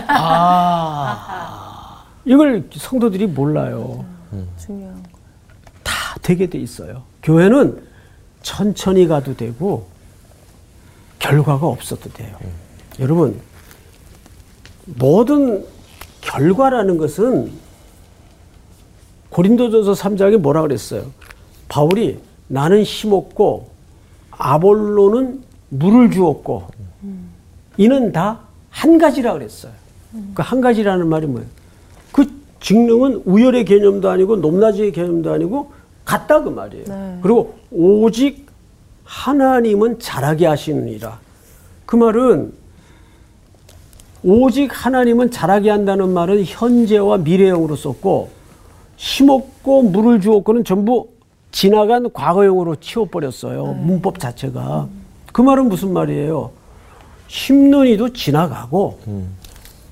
아. 0.08 2.04
이걸 2.24 2.68
성도들이 2.72 3.28
몰라요. 3.28 4.04
중요한 4.58 5.00
거. 5.04 5.08
다 5.84 5.92
되게 6.22 6.48
돼 6.48 6.58
있어요. 6.58 7.02
교회는 7.22 7.80
천천히 8.42 9.06
가도 9.06 9.36
되고 9.36 9.86
결과가 11.20 11.66
없어도 11.66 12.10
돼요. 12.12 12.36
여러분 12.98 13.40
모든 14.86 15.64
결과라는 16.20 16.96
것은 16.98 17.50
고린도전서 19.30 19.92
3장에 19.92 20.38
뭐라 20.38 20.62
그랬어요? 20.62 21.04
바울이 21.68 22.18
나는 22.48 22.84
심었고 22.84 23.68
아볼로는 24.30 25.42
물을 25.68 26.10
주었고 26.10 26.68
이는 27.76 28.12
다 28.12 28.46
한 28.76 28.98
가지라 28.98 29.32
그랬어요. 29.32 29.72
그 30.34 30.42
한 30.42 30.60
가지라는 30.60 31.08
말이 31.08 31.26
뭐예요? 31.26 31.48
그 32.12 32.26
직능은 32.60 33.22
우열의 33.24 33.64
개념도 33.64 34.10
아니고 34.10 34.36
높낮이의 34.36 34.92
개념도 34.92 35.32
아니고 35.32 35.72
같다 36.04 36.42
그 36.42 36.50
말이에요. 36.50 36.84
네. 36.84 37.18
그리고 37.22 37.54
오직 37.70 38.46
하나님은 39.04 39.98
잘하게 39.98 40.46
하시느니라. 40.46 41.18
그 41.86 41.96
말은 41.96 42.52
오직 44.24 44.68
하나님은 44.72 45.30
잘하게 45.30 45.70
한다는 45.70 46.10
말은 46.10 46.44
현재와 46.44 47.18
미래형으로 47.18 47.76
썼고 47.76 48.30
심었고 48.96 49.82
물을 49.82 50.20
주었고는 50.20 50.64
전부 50.64 51.08
지나간 51.52 52.12
과거형으로 52.12 52.76
치워버렸어요. 52.76 53.74
문법 53.74 54.18
자체가. 54.18 54.88
그 55.32 55.42
말은 55.42 55.68
무슨 55.68 55.92
말이에요? 55.92 56.50
심는 57.28 57.86
이도 57.88 58.12
지나가고 58.12 58.98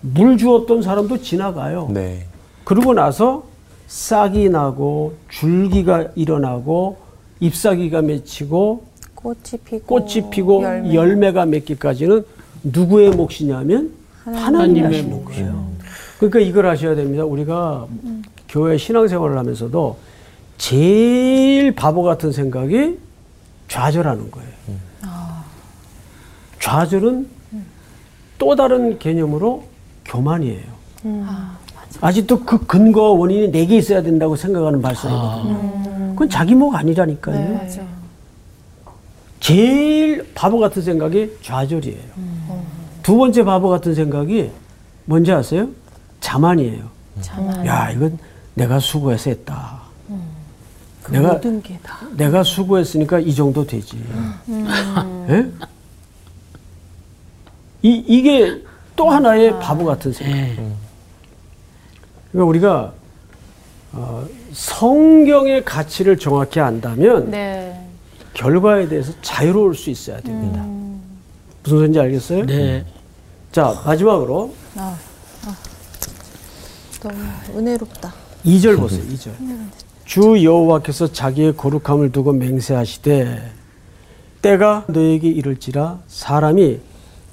물 0.00 0.37
주었던 0.37 0.82
사람도 0.82 1.22
지나가요. 1.22 1.88
네. 1.90 2.26
그러고 2.64 2.92
나서 2.94 3.44
싹이 3.87 4.48
나고 4.48 5.14
줄기가 5.28 6.08
일어나고 6.14 6.96
ip사귀가 7.40 8.02
맺히고 8.02 8.84
꽃이 9.14 9.38
피고 9.64 9.87
꽃이 9.87 10.30
피고 10.30 10.62
열매. 10.62 10.94
열매가 10.94 11.46
맺기까지는 11.46 12.24
누구의 12.62 13.10
몫이냐면 13.10 13.92
하나님의 14.24 14.82
하시는 14.84 15.24
거예요. 15.24 15.68
그러니까 16.18 16.38
이걸 16.40 16.66
아셔야 16.66 16.94
됩니다. 16.94 17.24
우리가 17.24 17.87
교회 18.48 18.78
신앙생활을 18.78 19.37
하면서도 19.38 19.96
제일 20.56 21.74
바보 21.74 22.02
같은 22.02 22.32
생각이 22.32 22.98
좌절하는 23.68 24.30
거예요. 24.30 24.48
좌절은 26.60 27.28
또 28.38 28.56
다른 28.56 28.98
개념으로 28.98 29.64
교만이에요. 30.04 30.62
아 32.00 32.10
직도 32.12 32.40
그 32.44 32.66
근거와 32.66 33.10
원인이 33.18 33.50
내게 33.50 33.76
있어야 33.76 34.02
된다고 34.02 34.37
생각하는 34.37 34.80
발상이거든요. 34.80 36.10
그건 36.10 36.28
자기 36.30 36.54
목 36.54 36.74
아니라니까요. 36.74 37.54
맞아. 37.54 37.82
제일 39.40 40.26
바보 40.34 40.58
같은 40.58 40.80
생각이 40.80 41.37
좌절이에요. 41.42 42.00
두 43.04 43.16
번째 43.18 43.44
바보 43.44 43.68
같은 43.68 43.94
생각이 43.94 44.50
뭔지 45.04 45.30
아세요? 45.30 45.68
자만이에요. 46.20 46.88
자만. 47.20 47.66
야, 47.66 47.90
이건 47.90 48.18
내가 48.54 48.80
수고해서 48.80 49.28
했다. 49.28 49.82
내가 51.10 51.34
모든 51.34 51.60
게 51.60 51.78
다. 51.82 51.98
내가 52.16 52.42
수고했으니까 52.42 53.20
이 53.20 53.34
정도 53.34 53.66
되지. 53.66 54.02
예? 55.28 55.50
이 57.82 58.02
이게 58.08 58.62
또 58.96 59.10
하나의 59.10 59.60
바보 59.60 59.84
같은 59.84 60.10
생각. 60.10 60.34
예. 60.34 60.54
그러니까 62.32 62.48
우리가 62.48 62.92
어, 63.92 64.26
성경의 64.52 65.66
가치를 65.66 66.16
정확히 66.16 66.58
안다면 66.58 67.30
네. 67.30 67.86
결과에 68.32 68.88
대해서 68.88 69.12
자유로울 69.20 69.74
수 69.74 69.90
있어야 69.90 70.18
됩니다. 70.20 70.64
무슨 71.64 71.79
소리인지 71.79 71.98
알겠어요? 71.98 72.46
네. 72.46 72.85
자, 73.50 73.81
마지막으로 73.87 74.55
너무 77.03 77.59
은혜롭다. 77.59 78.12
2절 78.44 78.77
보세요. 78.79 79.03
2절. 79.03 79.31
주 80.05 80.44
여호와께서 80.44 81.12
자기의 81.12 81.57
거룩함을 81.57 82.12
두고 82.12 82.33
맹세하시되 82.33 83.50
때가 84.42 84.85
너에게 84.88 85.29
이를지라 85.29 86.00
사람이 86.07 86.81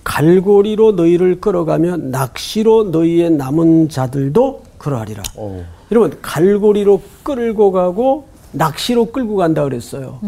갈고리로 0.06 0.94
너희를 0.94 1.42
끌어가며 1.42 1.98
낚시로 1.98 2.86
너희의 2.86 3.32
남은 3.32 3.90
자들도 3.90 4.64
그러하리라. 4.78 5.22
어. 5.36 5.66
여러분 5.92 6.18
갈고리로 6.22 7.02
끌고 7.24 7.74
가고 7.74 8.28
낚시로 8.54 9.06
끌고 9.06 9.36
간다 9.38 9.64
그랬어요. 9.64 10.20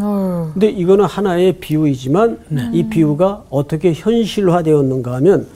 근데 0.53 0.69
이거는 0.69 1.05
하나의 1.05 1.59
비유이지만 1.59 2.39
이 2.73 2.87
비유가 2.89 3.43
어떻게 3.49 3.93
현실화되었는가 3.93 5.13
하면 5.15 5.47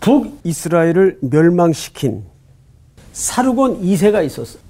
북이스라엘을 0.00 1.18
멸망시킨 1.22 2.22
사르곤 3.12 3.82
2세가 3.82 4.24
있었어요. 4.26 4.62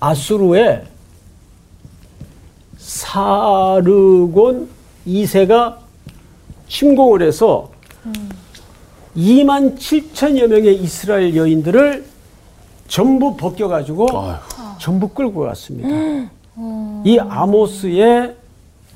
아수르에 0.00 0.84
사르곤 2.78 4.68
2세가 5.06 5.76
침공을 6.68 7.22
해서 7.22 7.70
2만 9.16 9.76
7천여 9.76 10.46
명의 10.46 10.76
이스라엘 10.76 11.34
여인들을 11.34 12.04
전부 12.86 13.36
벗겨가지고 13.36 14.06
전부 14.78 15.08
끌고 15.08 15.40
갔습니다. 15.42 15.88
이 17.04 17.18
아모스의 17.18 18.36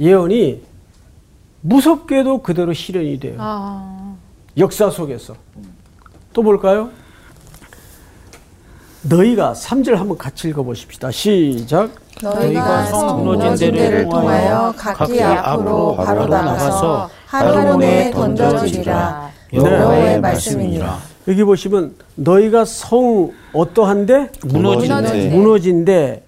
예언이 0.01 0.63
무섭게도 1.61 2.43
그대로 2.43 2.73
실현이 2.73 3.21
돼요. 3.21 3.37
아, 3.39 4.15
역사 4.57 4.91
속에서. 4.91 5.35
또 6.33 6.43
볼까요? 6.43 6.91
너희가 9.03 9.53
3절 9.53 9.95
한번 9.97 10.17
같이 10.17 10.49
읽어보십시다. 10.49 11.11
시작. 11.11 11.91
너희가 12.23 12.85
성성 12.87 13.25
무너진 13.25 13.73
데를 13.73 14.05
통하여 14.09 14.73
각기 14.77 15.23
앞으로 15.23 15.97
바로 15.97 16.27
나가서 16.27 17.11
하루문에 17.27 18.11
던져지리라. 18.11 19.31
여호와의 19.53 20.21
말씀이니라. 20.21 20.99
여기 21.29 21.45
보시면 21.45 21.95
너희가 22.17 22.65
성 22.65 23.33
어떠한데? 23.53 24.33
무너진 24.45 25.03
데. 25.03 25.29
무너진데 25.31 26.25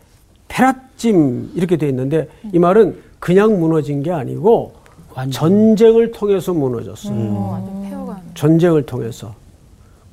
페라찜 0.49 1.51
이렇게 1.55 1.77
돼 1.77 1.89
있는데 1.89 2.29
이 2.53 2.59
말은 2.59 3.01
그냥 3.19 3.59
무너진 3.59 4.03
게 4.03 4.11
아니고. 4.13 4.85
전쟁을 5.31 6.11
통해서 6.11 6.53
무너졌어요. 6.53 7.15
어, 7.17 7.51
완전 7.53 7.83
폐허가. 7.83 8.21
전쟁을 8.35 8.85
통해서. 8.85 9.35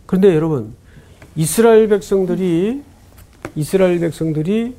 그런데 0.06 0.36
여러분, 0.36 0.74
이스라엘 1.36 1.88
백성들이 1.88 2.84
이스라엘 3.56 4.00
백성들이 4.00 4.76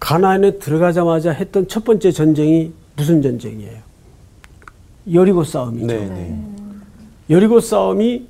가나안에 0.00 0.58
들어가자마자 0.58 1.30
했던 1.30 1.68
첫 1.68 1.84
번째 1.84 2.10
전쟁이 2.10 2.72
무슨 2.96 3.22
전쟁이에요? 3.22 3.78
여리고 5.12 5.44
싸움이죠. 5.44 5.86
네, 5.86 6.06
네. 6.06 6.38
여리고 7.30 7.60
싸움이 7.60 8.26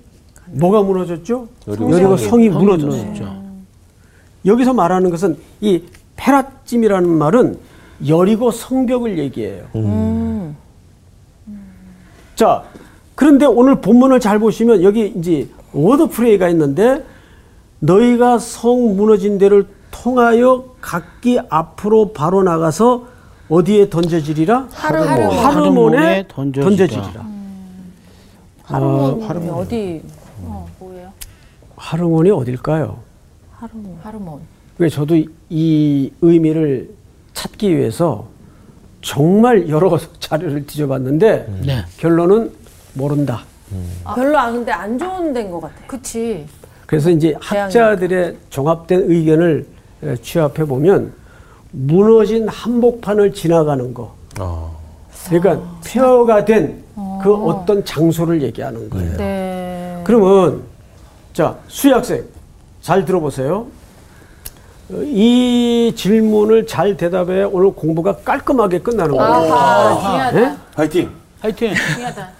뭐가 0.46 0.82
무너졌죠? 0.82 1.48
여리고 1.68 2.16
성이 2.16 2.48
무너졌죠. 2.48 3.42
여기서 4.46 4.74
말하는 4.74 5.10
것은 5.10 5.36
이 5.60 5.82
페라찜이라는 6.16 7.08
말은 7.08 7.58
여리고 8.06 8.50
성벽을 8.50 9.18
얘기해요. 9.18 9.64
자, 12.36 12.64
그런데 13.14 13.46
오늘 13.46 13.80
본문을 13.80 14.20
잘 14.20 14.38
보시면 14.38 14.82
여기 14.82 15.12
이제 15.16 15.48
wordplay가 15.72 16.48
있는데 16.50 17.04
너희가 17.78 18.38
성 18.38 18.96
무너진 18.96 19.38
데를 19.38 19.66
통하여 19.90 20.64
각기 20.80 21.38
앞으로 21.48 22.12
바로 22.12 22.42
나가서 22.42 23.06
어디에 23.48 23.88
던져지리라? 23.90 24.68
하르몬. 24.72 25.08
하르몬에 25.08 25.36
하르몬에 25.38 26.24
던져지리라. 26.28 26.64
던져지리라. 26.68 27.24
하르몬이 28.66 29.48
어디 29.50 30.02
어, 30.46 30.68
뭐예요? 30.78 31.12
하르몬이 31.76 32.30
어딜까요? 32.30 32.98
하르몬. 33.52 33.98
하르몬. 34.02 34.40
왜 34.78 34.88
저도 34.88 35.16
이 35.50 36.12
의미를 36.20 36.90
찾기 37.32 37.76
위해서 37.76 38.26
정말 39.02 39.68
여러 39.68 39.96
자료를 40.20 40.66
뒤져봤는데 40.66 41.60
네. 41.64 41.84
결론은 41.98 42.52
모른다. 42.94 43.42
별로 44.14 44.38
안 44.38 44.52
근데 44.54 44.70
안 44.72 44.98
좋은 44.98 45.32
데인 45.32 45.50
것 45.50 45.60
같아. 45.60 45.74
그치. 45.86 46.46
그래서 46.86 47.10
이제 47.10 47.34
학자들의 47.40 48.36
종합된 48.50 49.10
의견을 49.10 49.66
에, 50.04 50.16
취합해 50.16 50.64
보면 50.64 51.12
무너진 51.72 52.46
한복판을 52.48 53.32
지나가는 53.32 53.92
거. 53.92 54.14
어. 54.38 54.78
그러니까 55.28 55.62
폐허가 55.84 56.44
된그 56.44 57.34
어떤 57.46 57.84
장소를 57.84 58.42
얘기하는 58.42 58.88
거예요. 58.90 59.16
네. 59.16 59.43
그러면 60.04 60.62
자 61.32 61.56
수학생 61.68 62.24
잘 62.80 63.04
들어보세요. 63.04 63.66
어, 64.90 65.02
이 65.02 65.92
질문을 65.96 66.66
잘 66.66 66.96
대답해 66.96 67.42
오늘 67.44 67.70
공부가 67.72 68.14
깔끔하게 68.16 68.80
끝나는 68.80 69.16
거예요. 69.16 69.32
아하, 69.32 70.00
중요하다. 70.00 70.40
네? 70.40 70.56
화이팅! 70.74 71.10
중요하다. 71.94 72.30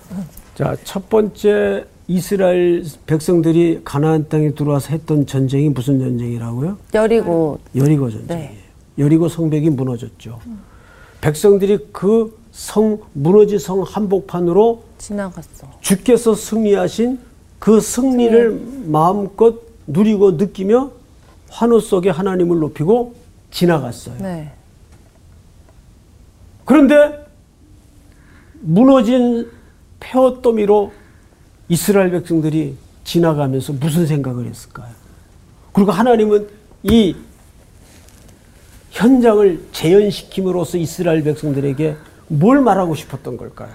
자, 0.55 0.77
첫 0.85 1.09
번째 1.09 1.87
이스라엘 2.07 2.85
백성들이 3.07 3.81
가나안 3.85 4.29
땅에 4.29 4.51
들어와서 4.53 4.91
했던 4.91 5.27
전쟁이 5.27 5.71
무슨 5.71 5.99
전쟁이라고요? 5.99 6.77
여리고 6.93 7.59
여리고 7.75 8.11
전쟁이에요. 8.11 8.49
네. 8.51 8.59
여리고 8.99 9.29
성벽이 9.29 9.71
무너졌죠. 9.71 10.39
백성들이 11.21 11.79
그 11.93 12.45
성 12.55 12.99
무너진 13.15 13.59
성 13.59 13.83
한복판으로 13.83 14.85
지나갔어. 14.99 15.67
주께서 15.81 16.37
승리하신 16.37 17.19
그 17.65 17.81
승리를 17.81 18.85
마음껏 18.85 19.59
누리고 19.87 20.33
느끼며 20.33 20.91
환호 21.49 21.81
속에 21.81 22.11
하나님을 22.11 22.59
높이고 22.59 23.15
지나갔어요. 23.51 24.17
네. 24.19 24.53
그런데 26.67 27.25
무너진 28.61 29.51
폐허더미로 29.99 30.93
이스라엘 31.71 32.11
백성들이 32.11 32.77
지나가면서 33.05 33.73
무슨 33.73 34.07
생각을 34.07 34.45
했을까요? 34.45 34.93
그리고 35.73 35.91
하나님은 35.91 36.47
이 36.83 37.17
현장을 38.91 39.69
재현시킴으로써 39.73 40.77
이스라엘 40.77 41.25
백성들에게 41.25 41.97
뭘 42.29 42.61
말하고 42.61 42.95
싶었던 42.95 43.39
걸까요? 43.39 43.71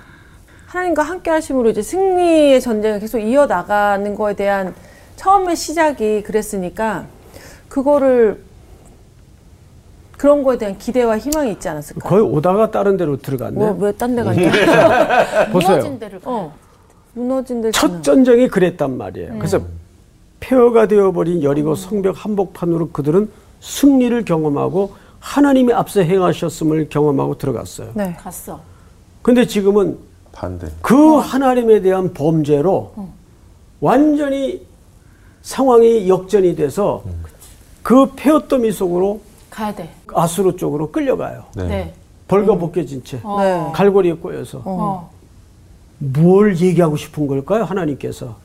하나님과 0.69 1.01
함께 1.01 1.31
하심으로 1.31 1.71
이제 1.71 1.81
승리의 1.81 2.61
전쟁을 2.61 2.99
계속 2.99 3.17
이어나가는 3.17 4.13
거에 4.13 4.35
대한 4.35 4.75
처음의 5.15 5.55
시작이 5.55 6.21
그랬으니까 6.21 7.07
그거를 7.67 8.43
그런 10.15 10.43
거에 10.43 10.59
대한 10.59 10.77
기대와 10.77 11.17
희망이 11.17 11.53
있지 11.53 11.67
않았을까? 11.69 12.07
거의 12.07 12.21
오다가 12.21 12.69
다른 12.69 12.97
데로 12.97 13.17
들어갔네. 13.17 13.57
뭐, 13.57 13.71
왜딴 13.79 14.15
데 14.15 14.23
갔냐? 14.23 15.49
보세요. 15.51 15.77
무너진 15.77 15.99
데를 15.99 16.19
가. 16.19 16.29
어. 16.31 16.53
무너진 17.13 17.61
데첫 17.61 18.03
전쟁이 18.03 18.47
그랬단 18.47 18.95
말이에요. 18.95 19.33
그래서 19.39 19.61
폐허가 20.39 20.87
되어버린 20.87 21.41
여리고 21.41 21.73
성벽 21.73 22.23
한복판으로 22.23 22.89
그들은 22.89 23.31
승리를 23.59 24.23
경험하고 24.23 24.93
하나님이 25.19 25.73
앞서 25.73 26.01
행하셨음을 26.01 26.89
경험하고 26.89 27.39
들어갔어요. 27.39 27.89
네. 27.95 28.13
갔어. 28.19 28.61
근데 29.23 29.47
지금은 29.47 30.08
반대. 30.39 30.67
그 30.81 31.17
하나님에 31.17 31.81
대한 31.81 32.13
범죄로 32.13 32.93
완전히 33.81 34.65
상황이 35.41 36.07
역전이 36.07 36.55
돼서 36.55 37.03
그 37.83 38.11
폐허더미 38.15 38.71
속으로 38.71 39.19
가야 39.49 39.75
돼. 39.75 39.89
아수르 40.13 40.55
쪽으로 40.55 40.91
끌려가요. 40.91 41.43
네. 41.55 41.67
네. 41.67 41.93
벌거벗겨진 42.29 43.03
채 43.03 43.19
어. 43.23 43.41
네. 43.41 43.71
갈고리에 43.73 44.13
꼬여서 44.13 44.61
어. 44.63 45.09
뭘 45.97 46.57
얘기하고 46.57 46.95
싶은 46.95 47.27
걸까요? 47.27 47.65
하나님께서 47.65 48.37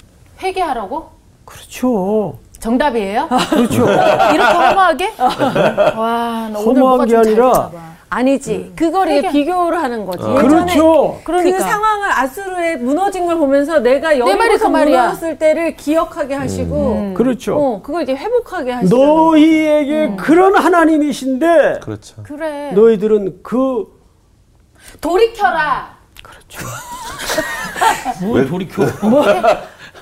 회개하라고? 0.43 1.11
그렇죠. 1.45 2.39
정답이에요? 2.59 3.29
그렇죠. 3.51 3.85
이렇게 4.35 4.53
허무하게? 4.53 5.13
와, 5.19 6.49
나 6.51 6.59
오늘 6.59 6.83
허무한 6.83 7.07
게좀 7.07 7.21
아니라. 7.21 7.94
아니지. 8.15 8.73
그걸 8.77 9.09
이제 9.09 9.17
회개. 9.19 9.31
비교를 9.33 9.83
하는 9.83 10.07
거지. 10.07 10.23
예전에 10.23 10.49
그렇죠. 10.49 11.21
그 11.25 11.33
그러니까. 11.33 11.59
상황을 11.61 12.13
아수르에 12.13 12.77
무너진 12.77 13.27
걸 13.27 13.37
보면서 13.39 13.81
내가 13.81 14.09
말이 14.09 14.21
그 14.21 14.31
여기서 14.31 14.69
말이야. 14.71 15.03
무너졌을 15.03 15.39
때를 15.39 15.75
기억하게 15.77 16.35
하시고 16.35 17.15
그렇죠. 17.15 17.57
어, 17.57 17.83
그걸 17.83 18.05
이제 18.05 18.15
회복하게 18.15 18.71
하시는 18.73 18.97
너희에게 18.97 20.15
그런 20.17 20.57
하나님이신데 20.57 21.81
그렇죠. 21.83 22.23
그래. 22.23 22.71
너희들은 22.73 23.41
그 23.43 23.87
돌이켜라. 25.01 25.95
뭘 28.23 28.47
돌이켜? 28.47 28.85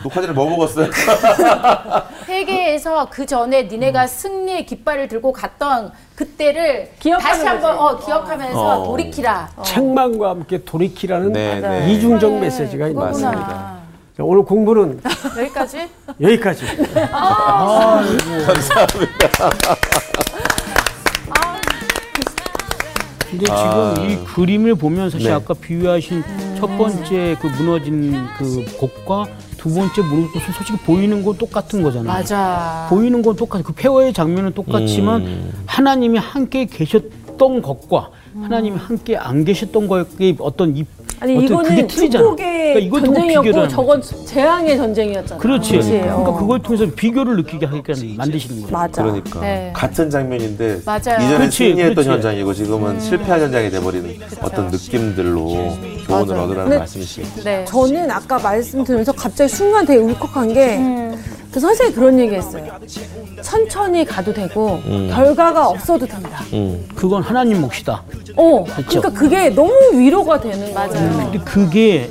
녹화제를 0.03 0.35
뭐 0.35 0.49
먹었어요? 0.51 0.89
회개에서 2.29 3.09
그 3.11 3.27
전에 3.27 3.65
니네가 3.65 4.07
승리의 4.07 4.67
깃발을 4.67 5.09
들고 5.09 5.33
갔던 5.33 5.93
그때를 6.15 6.91
기억하는 6.99 7.31
다시 7.31 7.47
한번 7.47 7.77
거지. 7.77 8.03
어, 8.03 8.07
기억하면서 8.07 8.81
어. 8.83 8.87
돌이키라. 8.87 9.49
책망과 9.65 10.31
함께 10.31 10.65
돌이키라는 10.65 11.33
네, 11.33 11.61
네. 11.61 11.93
이중적 11.93 12.31
그래, 12.31 12.41
메시지가 12.41 12.89
있는. 12.89 13.03
맞습니다. 13.03 13.83
자, 14.17 14.23
오늘 14.25 14.43
공부는 14.45 15.01
여기까지? 15.39 15.89
여기까지. 16.21 16.65
근데 23.31 23.47
지금 23.47 23.95
이 24.11 24.25
그림을 24.27 24.75
보면 24.75 25.09
사실 25.09 25.29
네. 25.29 25.35
아까 25.35 25.55
비유하신 25.55 26.23
첫 26.59 26.67
번째 26.77 27.37
그 27.41 27.47
무너진 27.47 28.27
그 28.37 28.65
곳과 28.79 29.25
두 29.63 29.73
번째 29.73 30.03
무너진 30.03 30.33
곳은 30.33 30.53
솔직히 30.55 30.77
보이는 30.79 31.23
건 31.23 31.39
똑같은 31.39 31.85
거잖아요. 31.85 32.13
맞아. 32.13 32.89
보이는 32.91 33.23
건 33.23 33.37
똑같아. 33.37 33.63
그 33.63 33.73
폐허의 33.73 34.13
장면은 34.13 34.53
똑같지만 34.55 35.21
음. 35.21 35.53
하나님이 35.67 36.19
함께 36.19 36.65
계셨던 36.65 37.63
것과 37.63 38.11
하나님이 38.35 38.77
함께 38.77 39.17
안 39.17 39.45
계셨던 39.45 39.87
거의 39.87 40.35
어떤 40.41 40.77
이 40.77 40.85
아니 41.23 41.45
이거는 41.45 41.87
틀리잖아. 41.87 42.25
축복의 42.25 42.91
그러니까 42.91 43.01
전쟁이었고 43.15 43.69
저건 43.69 44.03
재앙의 44.27 44.77
전쟁이었잖아. 44.77 45.41
그렇지. 45.41 45.79
그러니까 45.79 46.17
어. 46.17 46.37
그걸 46.37 46.59
통해서 46.61 46.85
비교를 46.97 47.37
느끼게 47.37 47.67
하니까 47.67 47.93
만드시는 48.17 48.63
거예요. 48.63 48.73
맞아. 48.73 49.03
그러니까 49.05 49.41
네. 49.41 49.71
같은 49.73 50.11
장면인데 50.11 50.81
맞아요. 50.85 50.99
이전에 50.99 51.39
그렇지, 51.39 51.57
승리했던 51.59 51.95
그렇지. 51.95 52.11
현장이고 52.11 52.53
지금은 52.55 52.99
실패한 52.99 53.41
현장이 53.41 53.71
돼버리는 53.71 54.19
어떤 54.41 54.67
느낌들로 54.67 55.45
교훈을 56.09 56.27
맞아요. 56.35 56.43
얻으라는 56.43 56.79
말씀이시죠. 56.79 57.45
네. 57.45 57.65
저는 57.67 58.11
아까 58.11 58.41
말씀 58.41 58.83
들으면서 58.83 59.13
갑자기 59.13 59.49
순간 59.49 59.87
되게 59.87 60.01
울컥한 60.01 60.53
게, 60.53 60.81
그 61.53 61.61
선생님이 61.61 61.95
그런 61.95 62.19
얘기 62.19 62.35
했어요. 62.35 62.65
천천히 63.43 64.05
가도 64.05 64.33
되고, 64.33 64.81
결과가 65.11 65.69
없어도 65.69 66.07
된다. 66.07 66.43
음. 66.55 66.89
그건 66.95 67.23
하나님 67.23 67.61
몫이다. 67.61 68.03
어, 68.37 68.65
그렇죠. 68.65 69.01
그러니까 69.01 69.11
그게 69.11 69.51
너무 69.51 69.73
위로가 69.93 70.41
되는 70.41 70.73
거예요. 70.73 70.75
맞아요. 70.75 70.91
근데 71.31 71.39
그게 71.45 72.09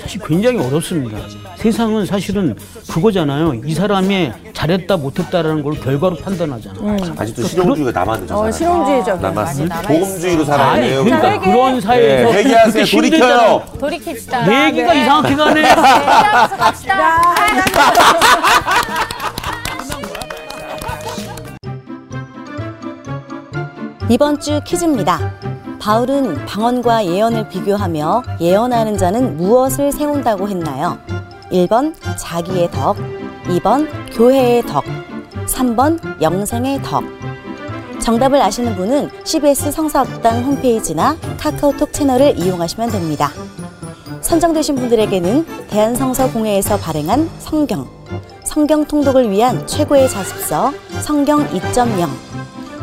사실 0.00 0.20
굉장히 0.26 0.64
어렵습니다. 0.64 1.18
세상은 1.56 2.06
사실은 2.06 2.56
그거잖아요. 2.90 3.54
이 3.66 3.74
사람이 3.74 4.32
잘했다 4.54 4.96
못했다라는 4.96 5.62
걸 5.62 5.74
결과로 5.74 6.16
판단하잖아. 6.16 6.96
아직도 7.18 7.42
실용주의가 7.42 7.90
남았는 8.00 8.30
어, 8.32 8.50
실용주의적. 8.50 9.20
남았어. 9.20 9.64
아니 10.54 10.88
돼요. 10.88 11.04
그러니까. 11.04 11.38
그런 11.40 11.80
사이에서 11.80 12.30
네, 12.30 12.38
회개하세요. 12.38 12.72
그렇게 12.72 12.84
힘들잖아요. 12.84 13.62
돌이켜요. 13.78 14.14
돌이킵시다. 14.14 14.66
얘기가 14.68 14.92
네. 14.94 15.02
이상하게 15.02 15.34
가네. 15.34 15.60
회개하면서 15.60 16.56
갑시다. 16.56 17.22
이번 24.10 24.40
주 24.40 24.58
퀴즈입니다. 24.64 25.34
바울은 25.78 26.46
방언과 26.46 27.04
예언을 27.04 27.46
비교하며 27.50 28.22
예언하는 28.40 28.96
자는 28.96 29.36
무엇을 29.36 29.92
세운다고 29.92 30.48
했나요? 30.48 30.96
1번 31.52 31.94
자기의 32.16 32.70
덕, 32.70 32.96
2번 33.44 33.86
교회의 34.16 34.62
덕, 34.62 34.82
3번 35.46 36.22
영생의 36.22 36.82
덕. 36.82 37.04
정답을 38.00 38.40
아시는 38.40 38.76
분은 38.76 39.10
CBS 39.24 39.72
성서학당 39.72 40.42
홈페이지나 40.42 41.14
카카오톡 41.38 41.92
채널을 41.92 42.38
이용하시면 42.38 42.90
됩니다. 42.90 43.30
선정되신 44.22 44.74
분들에게는 44.74 45.68
대한성서공회에서 45.68 46.78
발행한 46.78 47.28
성경, 47.40 47.86
성경 48.42 48.86
통독을 48.86 49.30
위한 49.30 49.66
최고의 49.66 50.08
자습서 50.08 50.72
성경 51.02 51.46
2.0, 51.48 52.27